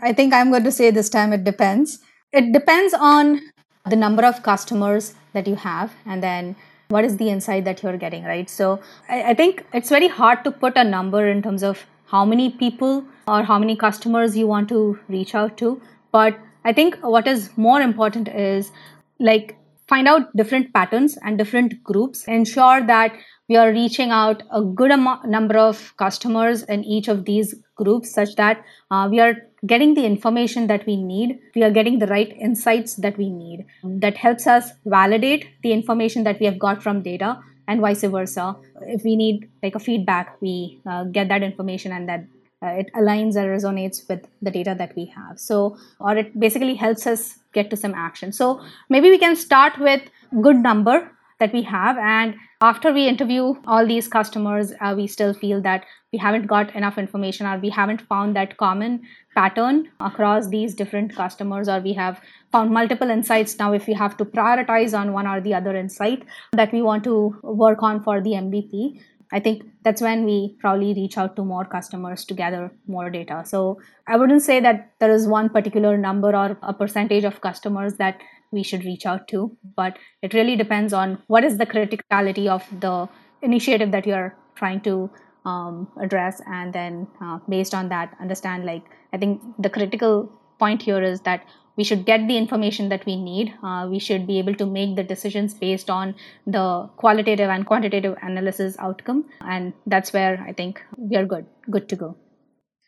[0.00, 1.98] I think I'm going to say this time it depends.
[2.32, 3.42] It depends on
[3.88, 6.56] the number of customers that you have and then
[6.88, 8.48] what is the insight that you're getting, right?
[8.48, 12.24] So I, I think it's very hard to put a number in terms of how
[12.24, 15.80] many people or how many customers you want to reach out to.
[16.12, 18.70] But I think what is more important is
[19.18, 19.56] like
[19.88, 23.16] find out different patterns and different groups, ensure that
[23.48, 28.12] we are reaching out a good amount, number of customers in each of these groups
[28.12, 29.34] such that uh, we are
[29.66, 31.38] getting the information that we need.
[31.54, 36.24] We are getting the right insights that we need that helps us validate the information
[36.24, 38.56] that we have got from data and vice versa.
[38.82, 42.26] If we need like a feedback we uh, get that information and that
[42.62, 45.38] uh, it aligns or resonates with the data that we have.
[45.38, 48.32] So or it basically helps us get to some action.
[48.32, 50.02] So maybe we can start with
[50.42, 55.34] good number that we have and after we interview all these customers uh, we still
[55.34, 59.02] feel that we haven't got enough information or we haven't found that common
[59.34, 62.20] pattern across these different customers or we have
[62.52, 66.24] found multiple insights now if we have to prioritize on one or the other insight
[66.52, 68.98] that we want to work on for the mvp
[69.32, 73.42] I think that's when we probably reach out to more customers to gather more data.
[73.44, 77.94] So I wouldn't say that there is one particular number or a percentage of customers
[77.94, 78.20] that
[78.52, 82.64] we should reach out to, but it really depends on what is the criticality of
[82.80, 83.08] the
[83.42, 85.10] initiative that you're trying to
[85.44, 88.82] um, address, and then uh, based on that, understand like
[89.12, 93.16] I think the critical point here is that we should get the information that we
[93.16, 93.52] need.
[93.62, 96.14] Uh, we should be able to make the decisions based on
[96.46, 101.88] the qualitative and quantitative analysis outcome, and that's where I think we are good, good
[101.90, 102.16] to go.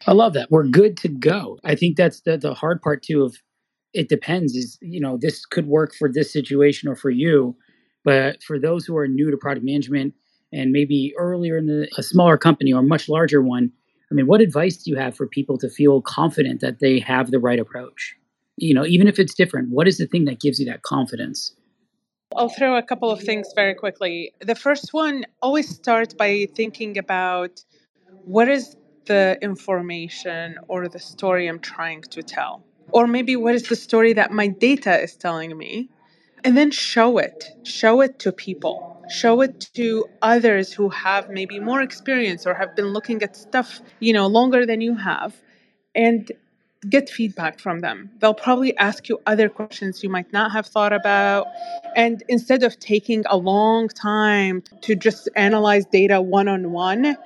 [0.06, 0.50] I love that.
[0.50, 1.58] We're good to go.
[1.64, 3.24] I think that's the the hard part too.
[3.24, 3.36] Of
[3.92, 4.54] it depends.
[4.54, 7.56] Is you know this could work for this situation or for you,
[8.04, 10.14] but for those who are new to product management
[10.52, 13.70] and maybe earlier in the, a smaller company or much larger one,
[14.10, 17.30] I mean, what advice do you have for people to feel confident that they have
[17.30, 18.16] the right approach?
[18.58, 21.54] you know, even if it's different, what is the thing that gives you that confidence?
[22.36, 24.32] I'll throw a couple of things very quickly.
[24.40, 27.64] The first one, always start by thinking about
[28.24, 32.62] what is the information or the story I'm trying to tell?
[32.92, 35.88] Or maybe what is the story that my data is telling me?
[36.44, 37.44] And then show it.
[37.64, 39.04] Show it to people.
[39.10, 43.80] Show it to others who have maybe more experience or have been looking at stuff,
[44.00, 45.34] you know, longer than you have.
[45.94, 46.30] And
[46.88, 48.10] get feedback from them.
[48.20, 51.46] They'll probably ask you other questions you might not have thought about.
[51.96, 57.16] And instead of taking a long time to just analyze data one on one,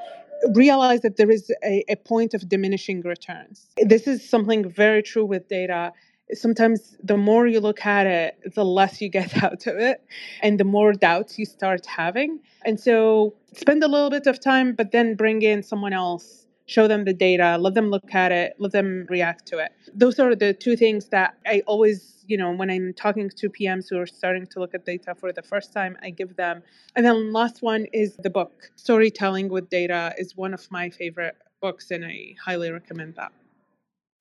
[0.55, 3.67] realize that there is a, a, point of diminishing returns.
[3.77, 5.93] This is something very true with data.
[6.33, 10.03] Sometimes the more you look at it, the less you get out of it,
[10.43, 12.41] and the more doubts you start having.
[12.65, 16.89] And so spend a little bit of time, but then bring in someone else show
[16.89, 19.73] them the data, let them look at it, let them react to it.
[19.95, 23.89] Those are the two things that I always, you know, when I'm talking to PMs
[23.91, 26.63] who are starting to look at data for the first time, I give them.
[26.97, 28.71] And then last one is the book.
[28.77, 33.33] Storytelling with Data is one of my favorite books, and I highly recommend that.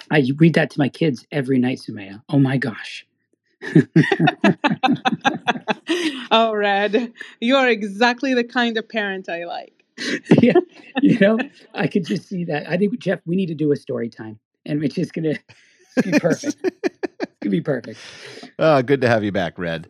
[0.09, 2.21] I read that to my kids every night, Sumaya.
[2.29, 3.05] Oh my gosh.
[6.31, 9.80] oh, Red, you are exactly the kind of parent I like.
[10.41, 10.53] yeah,
[11.01, 11.37] you know,
[11.73, 12.69] I could just see that.
[12.69, 15.35] I think Jeff, we need to do a story time, and it's just gonna
[16.03, 16.57] be perfect.
[16.63, 17.99] it's gonna be perfect.
[18.59, 19.89] Oh, good to have you back, Red.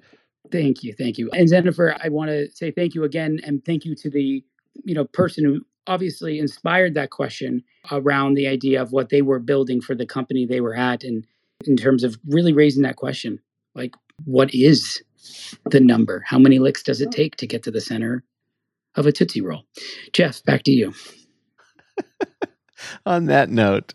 [0.52, 1.30] Thank you, thank you.
[1.32, 4.44] And Jennifer, I want to say thank you again, and thank you to the
[4.84, 9.40] you know person who obviously inspired that question around the idea of what they were
[9.40, 11.26] building for the company they were at, and
[11.66, 13.40] in terms of really raising that question,
[13.76, 13.96] like
[14.26, 15.02] what is
[15.66, 16.24] the number?
[16.26, 18.24] How many licks does it take to get to the center
[18.96, 19.64] of a Tootsie Roll.
[20.14, 20.94] Jeff, back to you.
[23.06, 23.94] On that note,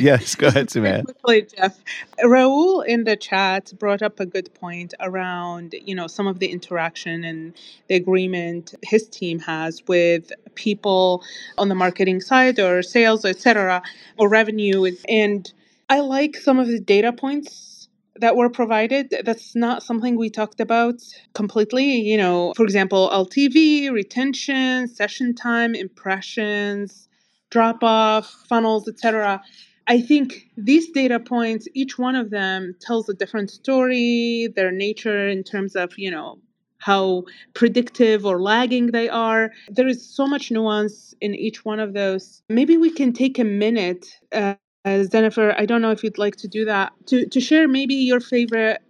[0.00, 1.04] yes, go ahead, Sumaya.
[1.04, 1.78] Quickly, Jeff.
[2.22, 6.46] Raul in the chat brought up a good point around, you know, some of the
[6.46, 7.54] interaction and
[7.88, 11.22] the agreement his team has with people
[11.58, 13.82] on the marketing side or sales, etc.,
[14.16, 14.90] or revenue.
[15.08, 15.52] And
[15.88, 17.73] I like some of the data points
[18.20, 19.14] that were provided.
[19.24, 20.96] That's not something we talked about
[21.34, 22.00] completely.
[22.00, 27.08] You know, for example, LTV, retention, session time, impressions,
[27.50, 29.42] drop off, funnels, etc.
[29.88, 35.28] I think these data points, each one of them tells a different story, their nature
[35.28, 36.38] in terms of, you know,
[36.78, 39.50] how predictive or lagging they are.
[39.70, 42.42] There is so much nuance in each one of those.
[42.48, 44.54] Maybe we can take a minute uh,
[44.84, 47.94] as Jennifer, I don't know if you'd like to do that to to share maybe
[47.94, 48.82] your favorite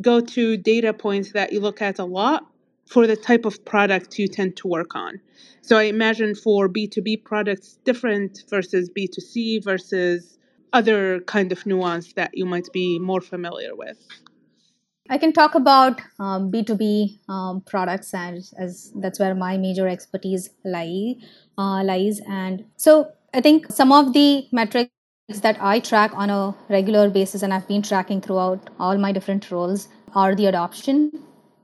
[0.00, 2.46] go-to data points that you look at a lot
[2.86, 5.20] for the type of product you tend to work on.
[5.62, 10.38] So I imagine for B2B products, different versus B2C versus
[10.72, 13.98] other kind of nuance that you might be more familiar with.
[15.10, 20.50] I can talk about um, B2B um, products, and as that's where my major expertise
[20.64, 21.16] lie,
[21.58, 22.20] uh, lies.
[22.28, 24.90] And so I think some of the metrics
[25.28, 29.50] that I track on a regular basis and I've been tracking throughout all my different
[29.50, 31.12] roles are the adoption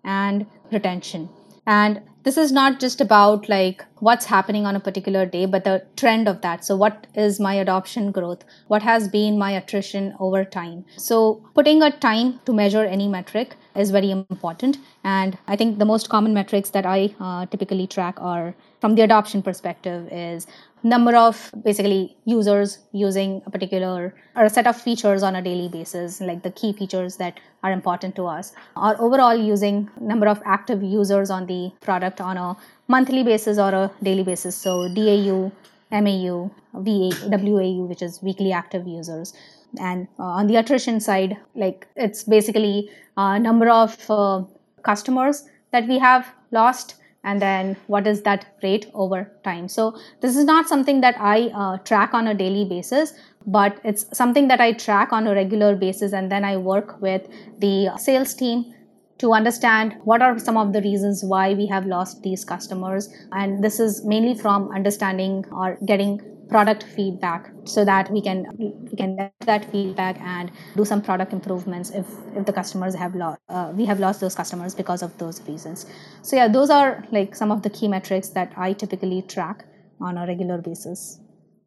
[0.05, 1.29] and retention.
[1.67, 5.85] And this is not just about like what's happening on a particular day, but the
[5.97, 6.65] trend of that.
[6.65, 8.45] So, what is my adoption growth?
[8.69, 10.85] What has been my attrition over time?
[10.97, 14.79] So, putting a time to measure any metric is very important.
[15.05, 19.03] And I think the most common metrics that I uh, typically track are from the
[19.03, 20.47] adoption perspective is
[20.83, 25.69] number of basically users using a particular or a set of features on a daily
[25.69, 28.53] basis like the key features that are important to us.
[28.77, 32.57] Or overall using number of active users on the product on a
[32.87, 34.57] monthly basis or a daily basis.
[34.57, 35.51] So dau
[35.91, 39.35] mau VA, wau which is weekly active users.
[39.81, 44.43] And uh, on the attrition side like it's basically a number of uh,
[44.83, 46.95] customers that we have lost
[47.25, 49.69] and then what is that rate over time?
[49.69, 53.13] So this is not something that i uh, track on a daily basis
[53.47, 57.29] but it's something that i track on a regular basis and then i work with
[57.59, 58.75] the sales team
[59.19, 63.13] to understand what are some of the reasons why we have lost these customers.
[63.33, 68.97] And this is mainly from understanding or getting product feedback so that we can we
[68.97, 73.39] can get that feedback and do some product improvements if if the customers have lost
[73.49, 75.87] uh, we have lost those customers because of those reasons.
[76.23, 79.65] So yeah those are like some of the key metrics that i typically track
[80.01, 81.21] on a regular basis.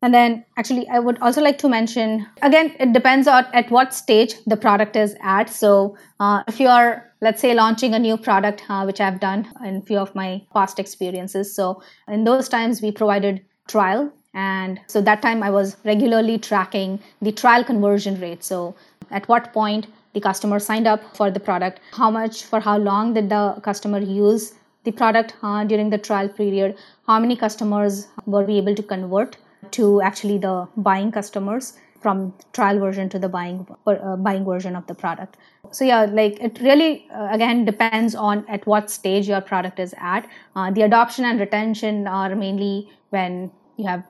[0.03, 3.93] And then actually i would also like to mention again it depends on at what
[3.93, 5.49] stage the product is at.
[5.49, 9.47] So uh, if you are let's say launching a new product uh, which i've done
[9.63, 11.55] in few of my past experiences.
[11.55, 16.99] So in those times we provided trial and so that time I was regularly tracking
[17.21, 18.43] the trial conversion rate.
[18.43, 18.75] So
[19.09, 23.13] at what point the customer signed up for the product, how much, for how long
[23.13, 24.53] did the customer use
[24.83, 26.75] the product uh, during the trial period,
[27.07, 29.37] how many customers were we able to convert
[29.71, 34.87] to actually the buying customers from trial version to the buying uh, buying version of
[34.87, 35.37] the product
[35.69, 39.93] so yeah like it really uh, again depends on at what stage your product is
[39.99, 44.03] at uh, the adoption and retention are mainly when you have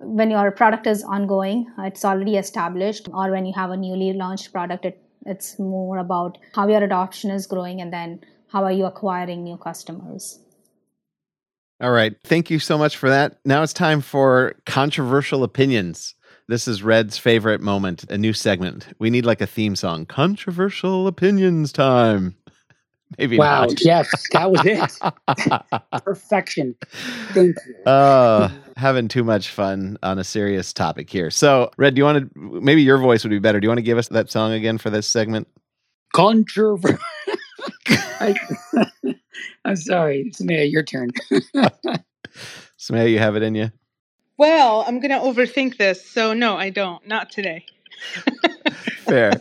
[0.00, 4.52] when your product is ongoing, it's already established, or when you have a newly launched
[4.52, 8.86] product, it, it's more about how your adoption is growing and then how are you
[8.86, 10.40] acquiring new customers.
[11.80, 12.14] All right.
[12.24, 13.38] Thank you so much for that.
[13.44, 16.14] Now it's time for controversial opinions.
[16.48, 18.88] This is Red's favorite moment, a new segment.
[18.98, 20.06] We need like a theme song.
[20.06, 22.36] Controversial opinions time.
[23.18, 23.76] Maybe wow, not.
[23.76, 26.02] Jeff, that was it.
[26.04, 26.74] Perfection.
[27.32, 27.90] Thank you.
[27.90, 31.30] Uh, having too much fun on a serious topic here.
[31.30, 32.38] So, Red, do you want to?
[32.38, 33.60] Maybe your voice would be better.
[33.60, 35.48] Do you want to give us that song again for this segment?
[36.14, 36.98] Controversial.
[38.20, 38.34] I,
[39.64, 41.10] am sorry, Sumaya, your turn.
[42.78, 43.70] Sumaya, you have it in you.
[44.36, 47.06] Well, I'm going to overthink this, so no, I don't.
[47.06, 47.64] Not today.
[49.08, 49.32] Fair.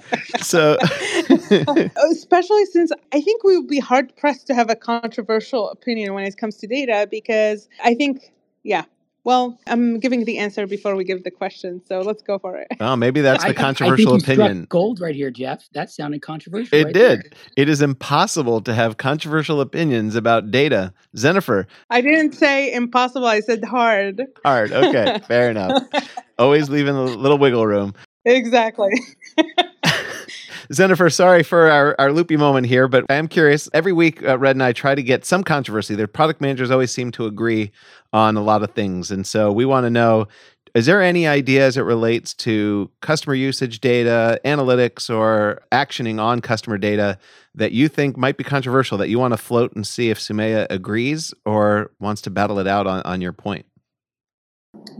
[0.42, 0.78] So,
[2.12, 6.24] especially since I think we would be hard pressed to have a controversial opinion when
[6.24, 8.86] it comes to data because I think, yeah.
[9.24, 12.68] Well, I'm giving the answer before we give the question, so let's go for it.
[12.80, 14.68] Oh, maybe that's the controversial I, I opinion.
[14.70, 15.68] gold right here, Jeff.
[15.74, 16.80] That sounded controversial.
[16.80, 17.24] It right did.
[17.24, 17.32] There.
[17.58, 20.94] It is impossible to have controversial opinions about data.
[21.14, 21.68] Jennifer.
[21.90, 23.28] I didn't say impossible.
[23.28, 24.26] I said hard.
[24.46, 24.72] Hard.
[24.72, 25.20] Okay.
[25.28, 25.84] Fair enough.
[26.40, 27.96] Always leaving a little wiggle room.
[28.28, 28.92] Exactly.
[30.72, 33.70] Jennifer, sorry for our, our loopy moment here, but I'm curious.
[33.74, 35.96] Every week, uh, Red and I try to get some controversy.
[35.96, 37.72] Their product managers always seem to agree
[38.12, 39.10] on a lot of things.
[39.10, 40.28] And so we want to know
[40.76, 46.42] is there any idea as it relates to customer usage data, analytics, or actioning on
[46.42, 47.18] customer data
[47.56, 50.68] that you think might be controversial that you want to float and see if Sumaya
[50.70, 53.66] agrees or wants to battle it out on, on your point?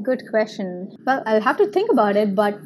[0.02, 0.96] Good question.
[1.06, 2.58] Well, I'll have to think about it, but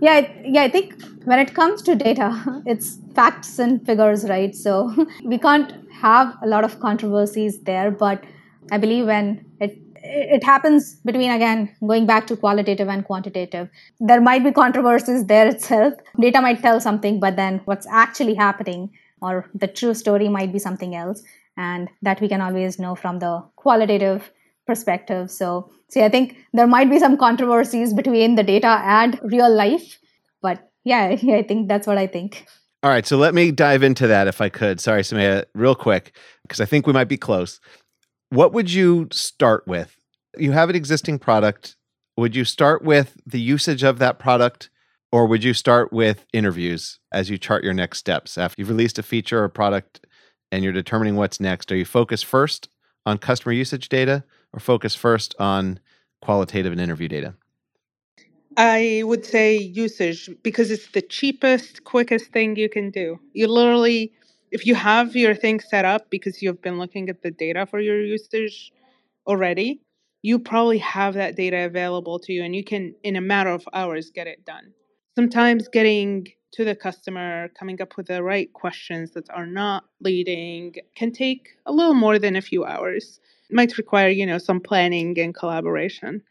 [0.00, 2.28] yeah yeah i think when it comes to data
[2.66, 4.54] it's facts and figures right?
[4.54, 8.22] So we can't have a lot of controversies there but
[8.70, 9.78] i believe when it
[10.08, 13.68] it happens between again going back to qualitative and quantitative
[13.98, 15.94] there might be controversies there itself.
[16.20, 20.58] Data might tell something but then what's actually happening or the true story might be
[20.60, 21.22] something else
[21.56, 24.30] and that we can always know from the qualitative
[24.66, 25.30] perspective.
[25.30, 29.98] So, see, I think there might be some controversies between the data and real life,
[30.42, 32.46] but yeah, I think that's what I think.
[32.82, 34.80] All right, so let me dive into that if I could.
[34.80, 37.58] Sorry, Sumaya, real quick, because I think we might be close.
[38.30, 39.96] What would you start with?
[40.36, 41.76] You have an existing product.
[42.16, 44.70] Would you start with the usage of that product,
[45.10, 48.36] or would you start with interviews as you chart your next steps?
[48.38, 50.06] After you've released a feature or product
[50.52, 52.68] and you're determining what's next, are you focused first
[53.04, 54.24] on customer usage data
[54.56, 55.78] or focus first on
[56.22, 57.34] qualitative and interview data?
[58.56, 63.20] I would say usage because it's the cheapest, quickest thing you can do.
[63.34, 64.12] You literally,
[64.50, 67.80] if you have your thing set up because you've been looking at the data for
[67.80, 68.72] your usage
[69.26, 69.82] already,
[70.22, 73.68] you probably have that data available to you and you can, in a matter of
[73.74, 74.72] hours, get it done.
[75.14, 80.74] Sometimes getting to the customer, coming up with the right questions that are not leading
[80.94, 83.20] can take a little more than a few hours.
[83.48, 86.22] It might require, you know, some planning and collaboration.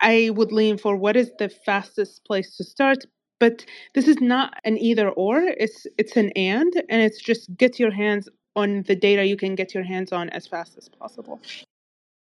[0.00, 2.98] I would lean for what is the fastest place to start,
[3.40, 5.42] but this is not an either or.
[5.42, 9.54] It's it's an and, and it's just get your hands on the data you can
[9.54, 11.40] get your hands on as fast as possible.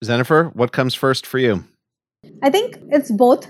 [0.04, 1.64] Jennifer, what comes first for you?
[2.44, 3.48] I think it's both.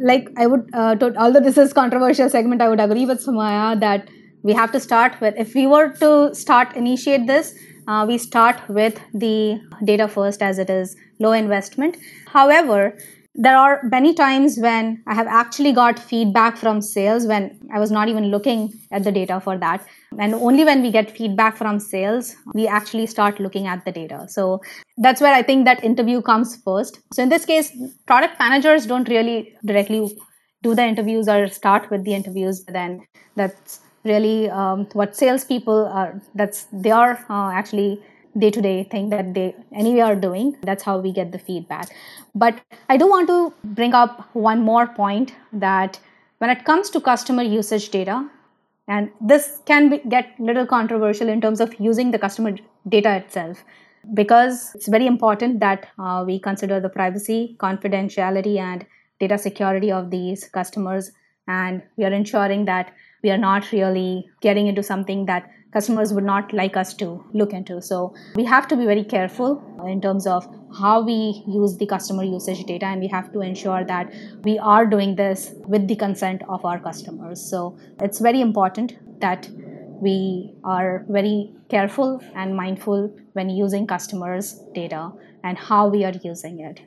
[0.00, 3.78] Like I would, uh, to, although this is controversial segment, I would agree with Sumaya
[3.80, 4.08] that
[4.42, 5.34] we have to start with.
[5.36, 7.54] If we were to start initiate this,
[7.88, 11.96] uh, we start with the data first, as it is low investment.
[12.26, 12.96] However,
[13.34, 17.90] there are many times when I have actually got feedback from sales when I was
[17.90, 19.86] not even looking at the data for that.
[20.18, 24.26] And only when we get feedback from sales, we actually start looking at the data.
[24.28, 24.60] So
[24.96, 26.98] that's where I think that interview comes first.
[27.12, 27.70] So in this case,
[28.06, 30.18] product managers don't really directly
[30.62, 36.20] do the interviews or start with the interviews, then that's really um, what salespeople are.
[36.34, 38.02] That's they are uh, actually
[38.38, 40.56] day to day thing that they anyway are doing.
[40.62, 41.88] That's how we get the feedback.
[42.34, 45.98] But I do want to bring up one more point that
[46.38, 48.28] when it comes to customer usage data,
[48.86, 52.56] and this can be, get little controversial in terms of using the customer
[52.88, 53.62] data itself
[54.14, 58.86] because it's very important that uh, we consider the privacy, confidentiality, and
[59.20, 61.10] data security of these customers.
[61.46, 66.24] And we are ensuring that we are not really getting into something that customers would
[66.24, 67.82] not like us to look into.
[67.82, 70.48] So we have to be very careful in terms of
[70.78, 74.12] how we use the customer usage data, and we have to ensure that
[74.44, 77.40] we are doing this with the consent of our customers.
[77.40, 79.48] So it's very important that
[80.00, 85.10] we are very careful and mindful when using customers' data
[85.42, 86.80] and how we are using it.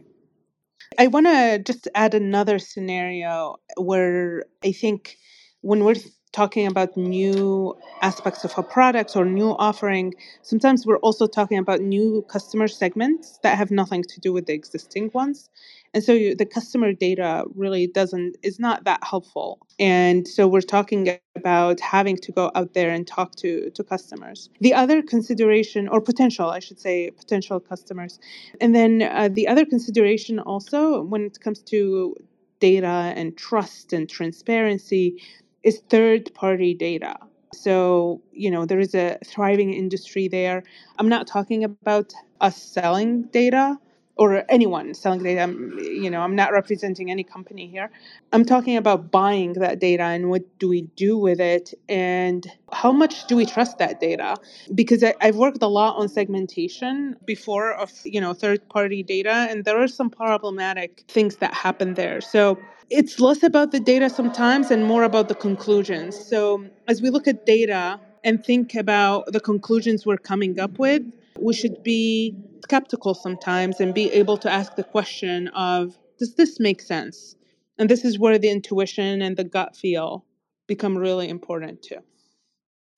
[0.97, 5.17] I want to just add another scenario where I think
[5.61, 5.95] when we're
[6.31, 11.81] talking about new aspects of a product or new offering, sometimes we're also talking about
[11.81, 15.49] new customer segments that have nothing to do with the existing ones.
[15.93, 19.59] And so you, the customer data really doesn't is not that helpful.
[19.77, 24.49] And so we're talking about having to go out there and talk to to customers.
[24.61, 28.19] The other consideration or potential, I should say, potential customers.
[28.61, 32.15] And then uh, the other consideration also when it comes to
[32.61, 35.21] data and trust and transparency
[35.63, 37.15] is third party data.
[37.53, 40.63] So, you know, there is a thriving industry there.
[40.97, 43.77] I'm not talking about us selling data
[44.21, 45.41] or anyone selling data.
[45.41, 47.89] I'm, you know, I'm not representing any company here.
[48.31, 52.91] I'm talking about buying that data and what do we do with it and how
[52.91, 54.35] much do we trust that data?
[54.75, 59.47] Because I, I've worked a lot on segmentation before of, you know, third party data,
[59.49, 62.21] and there are some problematic things that happen there.
[62.21, 62.59] So
[62.91, 66.13] it's less about the data sometimes and more about the conclusions.
[66.15, 71.01] So, as we look at data and think about the conclusions we're coming up with,
[71.39, 76.59] we should be skeptical sometimes and be able to ask the question of does this
[76.59, 77.35] make sense?
[77.77, 80.25] And this is where the intuition and the gut feel
[80.67, 81.97] become really important too.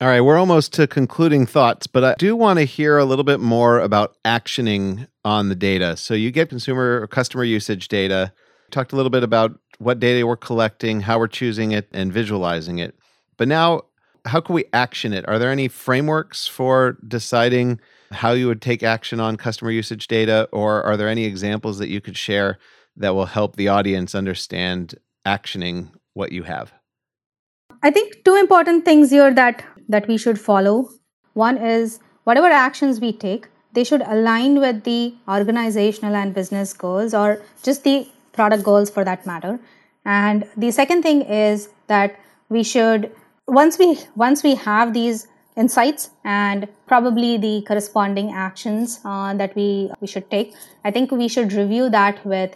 [0.01, 3.23] All right, we're almost to concluding thoughts, but I do want to hear a little
[3.23, 5.95] bit more about actioning on the data.
[5.95, 8.33] So you get consumer or customer usage data.
[8.71, 12.79] Talked a little bit about what data we're collecting, how we're choosing it, and visualizing
[12.79, 12.95] it.
[13.37, 13.83] But now,
[14.25, 15.27] how can we action it?
[15.27, 17.79] Are there any frameworks for deciding
[18.13, 21.89] how you would take action on customer usage data, or are there any examples that
[21.89, 22.57] you could share
[22.95, 24.95] that will help the audience understand
[25.25, 26.73] actioning what you have?
[27.81, 30.89] I think two important things here that that we should follow.
[31.33, 37.13] One is whatever actions we take, they should align with the organizational and business goals
[37.13, 39.59] or just the product goals for that matter.
[40.05, 43.11] And the second thing is that we should
[43.47, 49.91] once we once we have these insights and probably the corresponding actions uh, that we
[50.01, 50.53] we should take.
[50.83, 52.55] I think we should review that with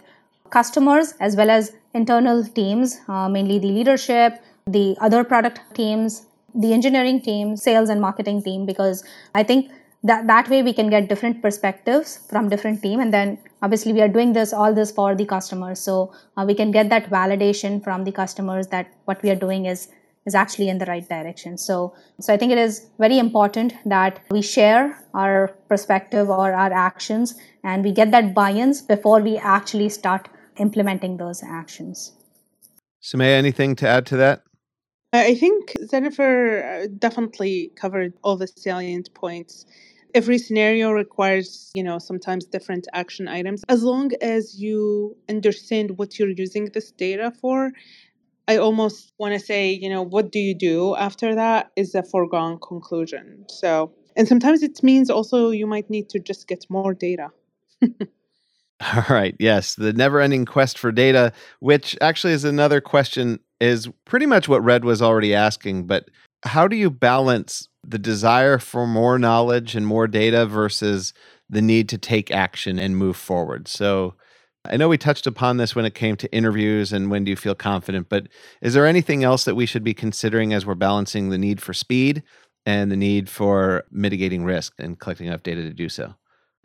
[0.50, 6.72] customers as well as internal teams uh, mainly the leadership the other product teams the
[6.72, 9.70] engineering team, sales and marketing team, because I think
[10.04, 13.00] that that way we can get different perspectives from different team.
[13.00, 15.80] And then obviously we are doing this all this for the customers.
[15.80, 19.66] So uh, we can get that validation from the customers that what we are doing
[19.66, 19.88] is
[20.28, 21.58] is actually in the right direction.
[21.66, 21.76] So
[22.20, 22.74] so i think it is
[23.04, 25.36] very important that we share our
[25.72, 30.28] perspective or our actions and we get that buy-ins before we actually start
[30.66, 32.12] implementing those actions.
[33.02, 34.42] Sumaya, anything to add to that?
[35.12, 39.64] I think Jennifer uh, definitely covered all the salient points.
[40.14, 43.62] Every scenario requires you know sometimes different action items.
[43.68, 47.72] As long as you understand what you're using this data for
[48.48, 52.02] i almost want to say you know what do you do after that is a
[52.02, 56.94] foregone conclusion so and sometimes it means also you might need to just get more
[56.94, 57.28] data
[57.82, 63.88] all right yes the never ending quest for data which actually is another question is
[64.04, 66.08] pretty much what red was already asking but
[66.44, 71.12] how do you balance the desire for more knowledge and more data versus
[71.48, 73.68] the need to take action and move forward?
[73.68, 74.14] So,
[74.68, 77.36] I know we touched upon this when it came to interviews and when do you
[77.36, 78.28] feel confident, but
[78.60, 81.72] is there anything else that we should be considering as we're balancing the need for
[81.72, 82.22] speed
[82.66, 86.14] and the need for mitigating risk and collecting enough data to do so?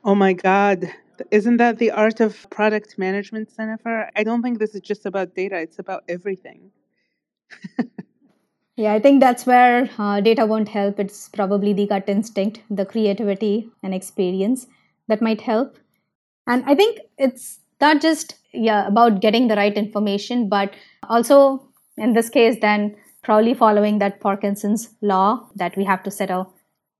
[0.03, 0.91] Oh my God.
[1.31, 4.09] Isn't that the art of product management, Jennifer?
[4.15, 6.71] I don't think this is just about data, it's about everything.
[8.75, 10.99] Yeah, I think that's where uh, data won't help.
[10.99, 14.65] It's probably the gut instinct, the creativity and experience
[15.07, 15.77] that might help.
[16.47, 20.73] And I think it's not just yeah about getting the right information, but
[21.09, 21.37] also
[21.97, 26.45] in this case, then probably following that Parkinson's law that we have to set a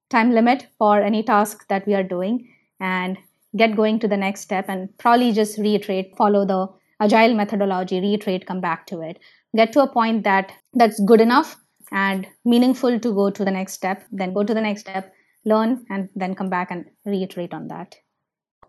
[0.10, 2.48] time limit for any task that we are doing
[2.80, 3.18] and
[3.58, 6.68] get going to the next step and probably just reiterate, follow the
[7.00, 9.20] agile methodology, reiterate, come back to it.
[9.56, 11.56] Get to a point that that's good enough
[11.92, 15.14] and meaningful to go to the next step, then go to the next step,
[15.46, 17.96] learn, and then come back and reiterate on that.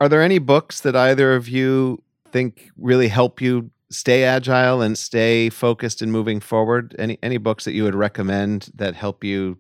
[0.01, 4.99] Are there any books that either of you think really help you stay agile and
[4.99, 6.95] stay focused and moving forward?
[6.99, 9.59] Any any books that you would recommend that help you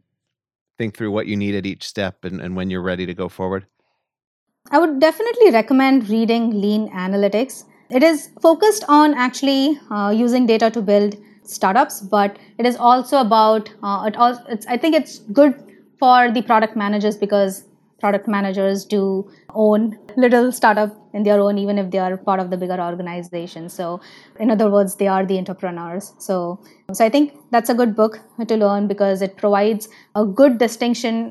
[0.79, 3.29] think through what you need at each step and, and when you're ready to go
[3.29, 3.67] forward?
[4.71, 7.65] I would definitely recommend reading Lean Analytics.
[7.91, 13.19] It is focused on actually uh, using data to build startups but it is also
[13.21, 14.17] about uh, it
[14.49, 15.55] it's i think it's good
[15.99, 17.65] for the product managers because
[18.05, 19.03] product managers do
[19.67, 23.69] own little startup in their own even if they are part of the bigger organization.
[23.69, 24.01] So
[24.39, 26.13] in other words they are the entrepreneurs.
[26.19, 26.61] So
[26.93, 29.89] so i think that's a good book to learn because it provides
[30.23, 31.25] a good distinction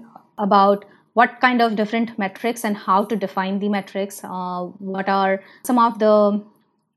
[0.48, 0.86] about
[1.20, 4.24] what kind of different metrics and how to define the metrics.
[4.24, 4.62] Uh,
[4.94, 6.16] what are some of the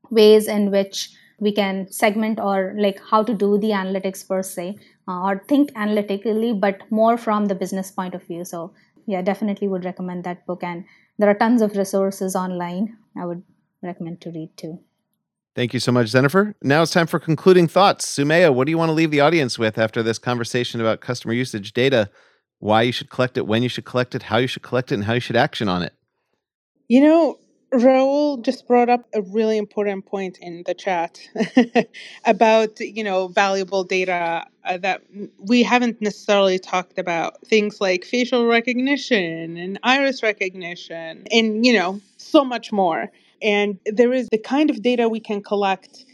[0.09, 1.09] ways in which
[1.39, 4.67] we can segment or like how to do the analytics per se
[5.07, 8.43] uh, or think analytically but more from the business point of view.
[8.43, 8.71] So
[9.07, 10.85] yeah definitely would recommend that book and
[11.17, 13.41] there are tons of resources online i would
[13.81, 14.79] recommend to read too
[15.57, 16.55] Thank you so much, Jennifer.
[16.61, 18.05] Now it's time for concluding thoughts.
[18.05, 21.33] Sumaya, what do you want to leave the audience with after this conversation about customer
[21.33, 22.11] usage data?
[22.59, 24.95] Why you should collect it, when you should collect it, how you should collect it,
[24.95, 25.93] and how you should action on it?
[26.87, 27.39] You know,
[27.73, 31.19] Raul just brought up a really important point in the chat
[32.25, 35.01] about you know valuable data uh, that
[35.37, 37.45] we haven't necessarily talked about.
[37.45, 43.11] Things like facial recognition and iris recognition and you know so much more.
[43.41, 46.05] And there is the kind of data we can collect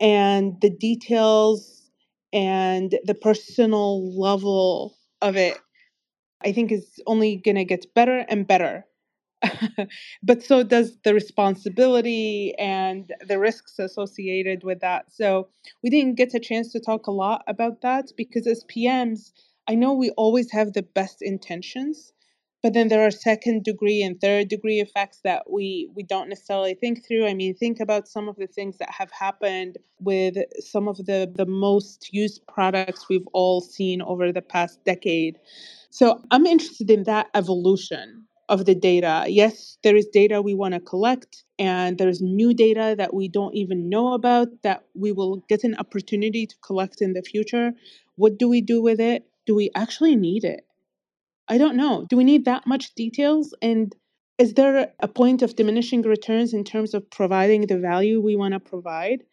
[0.00, 1.90] and the details
[2.32, 5.58] and the personal level of it
[6.42, 8.84] i think is only going to get better and better
[10.22, 15.12] but so does the responsibility and the risks associated with that.
[15.12, 15.48] So
[15.82, 19.32] we didn't get a chance to talk a lot about that because as PMs,
[19.68, 22.12] I know we always have the best intentions,
[22.62, 26.74] but then there are second degree and third degree effects that we we don't necessarily
[26.74, 27.26] think through.
[27.26, 31.30] I mean, think about some of the things that have happened with some of the
[31.32, 35.38] the most used products we've all seen over the past decade.
[35.90, 39.24] So I'm interested in that evolution of the data.
[39.28, 43.54] Yes, there is data we want to collect, and there's new data that we don't
[43.54, 47.72] even know about that we will get an opportunity to collect in the future.
[48.16, 49.26] What do we do with it?
[49.46, 50.66] Do we actually need it?
[51.48, 52.06] I don't know.
[52.08, 53.54] Do we need that much details?
[53.62, 53.94] And
[54.38, 58.54] is there a point of diminishing returns in terms of providing the value we want
[58.54, 59.24] to provide?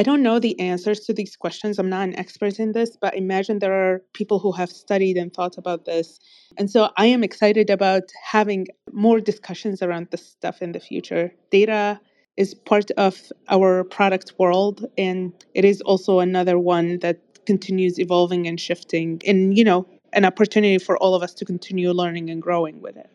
[0.00, 1.78] I don't know the answers to these questions.
[1.78, 5.30] I'm not an expert in this, but imagine there are people who have studied and
[5.30, 6.18] thought about this.
[6.56, 11.34] And so I am excited about having more discussions around this stuff in the future.
[11.50, 12.00] Data
[12.38, 18.46] is part of our product world, and it is also another one that continues evolving
[18.46, 22.40] and shifting and you know an opportunity for all of us to continue learning and
[22.40, 23.10] growing with it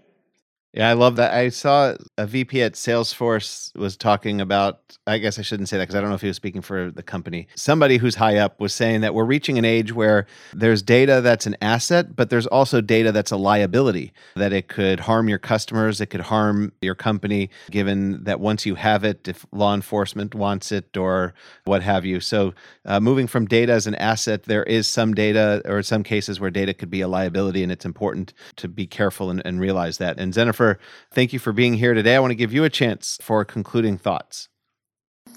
[0.76, 1.34] yeah, I love that.
[1.34, 5.84] I saw a VP at Salesforce was talking about, I guess I shouldn't say that
[5.84, 7.48] because I don't know if he was speaking for the company.
[7.56, 11.46] Somebody who's high up was saying that we're reaching an age where there's data that's
[11.46, 16.02] an asset, but there's also data that's a liability, that it could harm your customers,
[16.02, 20.74] it could harm your company, given that once you have it, if law enforcement wants
[20.74, 22.20] it or what have you.
[22.20, 22.54] So
[22.84, 26.52] uh, moving from data as an asset, there is some data or some cases where
[26.52, 30.20] data could be a liability, and it's important to be careful and, and realize that.
[30.20, 30.65] And Jennifer,
[31.12, 32.16] Thank you for being here today.
[32.16, 34.50] I want to give you a chance for concluding thoughts.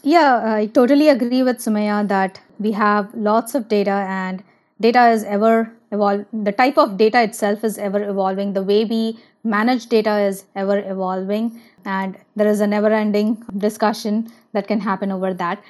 [0.03, 4.43] Yeah, I totally agree with Sumaya that we have lots of data and
[4.81, 6.27] data is ever evolving.
[6.45, 8.53] The type of data itself is ever evolving.
[8.53, 11.61] The way we manage data is ever evolving.
[11.85, 15.63] And there is a never ending discussion that can happen over that.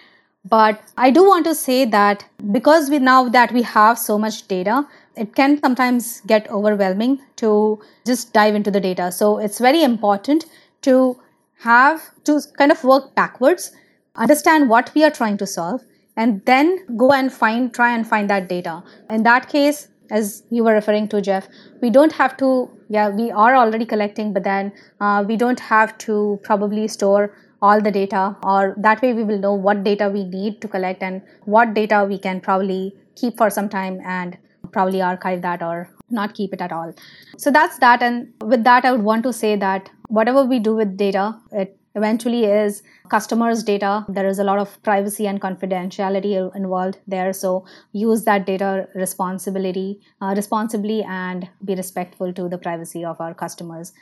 [0.45, 4.47] But I do want to say that because we now that we have so much
[4.49, 4.87] data,
[5.19, 9.11] it can sometimes get overwhelming to just dive into the data.
[9.13, 10.47] So it's very important
[10.83, 11.21] to
[11.61, 13.73] have to kind of work backwards,
[14.15, 15.83] understand what we are trying to solve,
[16.17, 18.83] and then go and find, try and find that data.
[19.11, 21.49] In that case, as you were referring to, Jeff,
[21.83, 25.99] we don't have to, yeah, we are already collecting, but then uh, we don't have
[25.99, 30.25] to probably store all the data, or that way we will know what data we
[30.25, 34.39] need to collect and what data we can probably keep for some time and
[34.73, 36.93] probably archive that or not keep it at all.
[37.37, 38.03] So that's that.
[38.03, 41.79] And with that, I would want to say that whatever we do with data, it
[41.95, 44.05] eventually is customers' data.
[44.09, 47.33] There is a lot of privacy and confidentiality involved there.
[47.33, 53.35] So use that data responsibility uh, responsibly and be respectful to the privacy of our
[53.35, 53.93] customers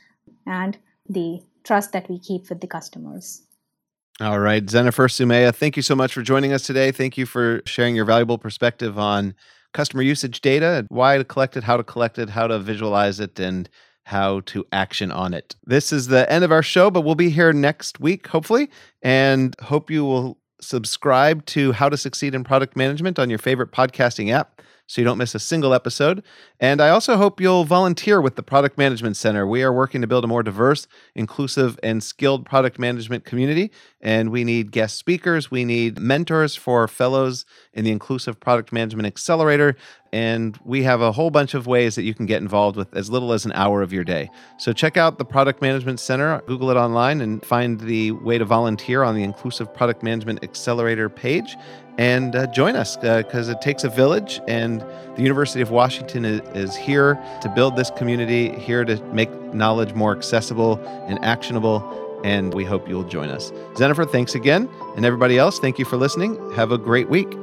[0.47, 0.77] and
[1.09, 3.43] the trust that we keep with the customers.
[4.19, 6.91] All right, Jennifer Sumaya, thank you so much for joining us today.
[6.91, 9.35] Thank you for sharing your valuable perspective on
[9.77, 13.21] customer usage data, and why to collect it, how to collect it, how to visualize
[13.21, 13.69] it, and
[14.05, 15.55] how to action on it.
[15.65, 18.71] This is the end of our show, but we'll be here next week, hopefully,
[19.03, 23.71] and hope you will subscribe to How to Succeed in Product Management on your favorite
[23.71, 26.23] podcasting app so you don't miss a single episode.
[26.61, 29.47] And I also hope you'll volunteer with the Product Management Center.
[29.47, 33.73] We are working to build a more diverse, inclusive, and skilled product management community.
[34.07, 39.05] And we need guest speakers, we need mentors for fellows in the Inclusive Product Management
[39.05, 39.75] Accelerator.
[40.13, 43.11] And we have a whole bunch of ways that you can get involved with as
[43.11, 44.31] little as an hour of your day.
[44.59, 48.45] So check out the Product Management Center, Google it online, and find the way to
[48.45, 51.57] volunteer on the Inclusive Product Management Accelerator page
[51.99, 54.83] and uh, join us because uh, it takes a village and
[55.17, 59.95] the university of washington is, is, here to build this community here to make knowledge
[59.95, 60.79] more accessible
[61.09, 63.53] and actionable and we hope you'll join us.
[63.77, 64.69] Jennifer thanks again.
[64.97, 66.53] And everybody else thank you for listening.
[66.53, 67.37] Have a great week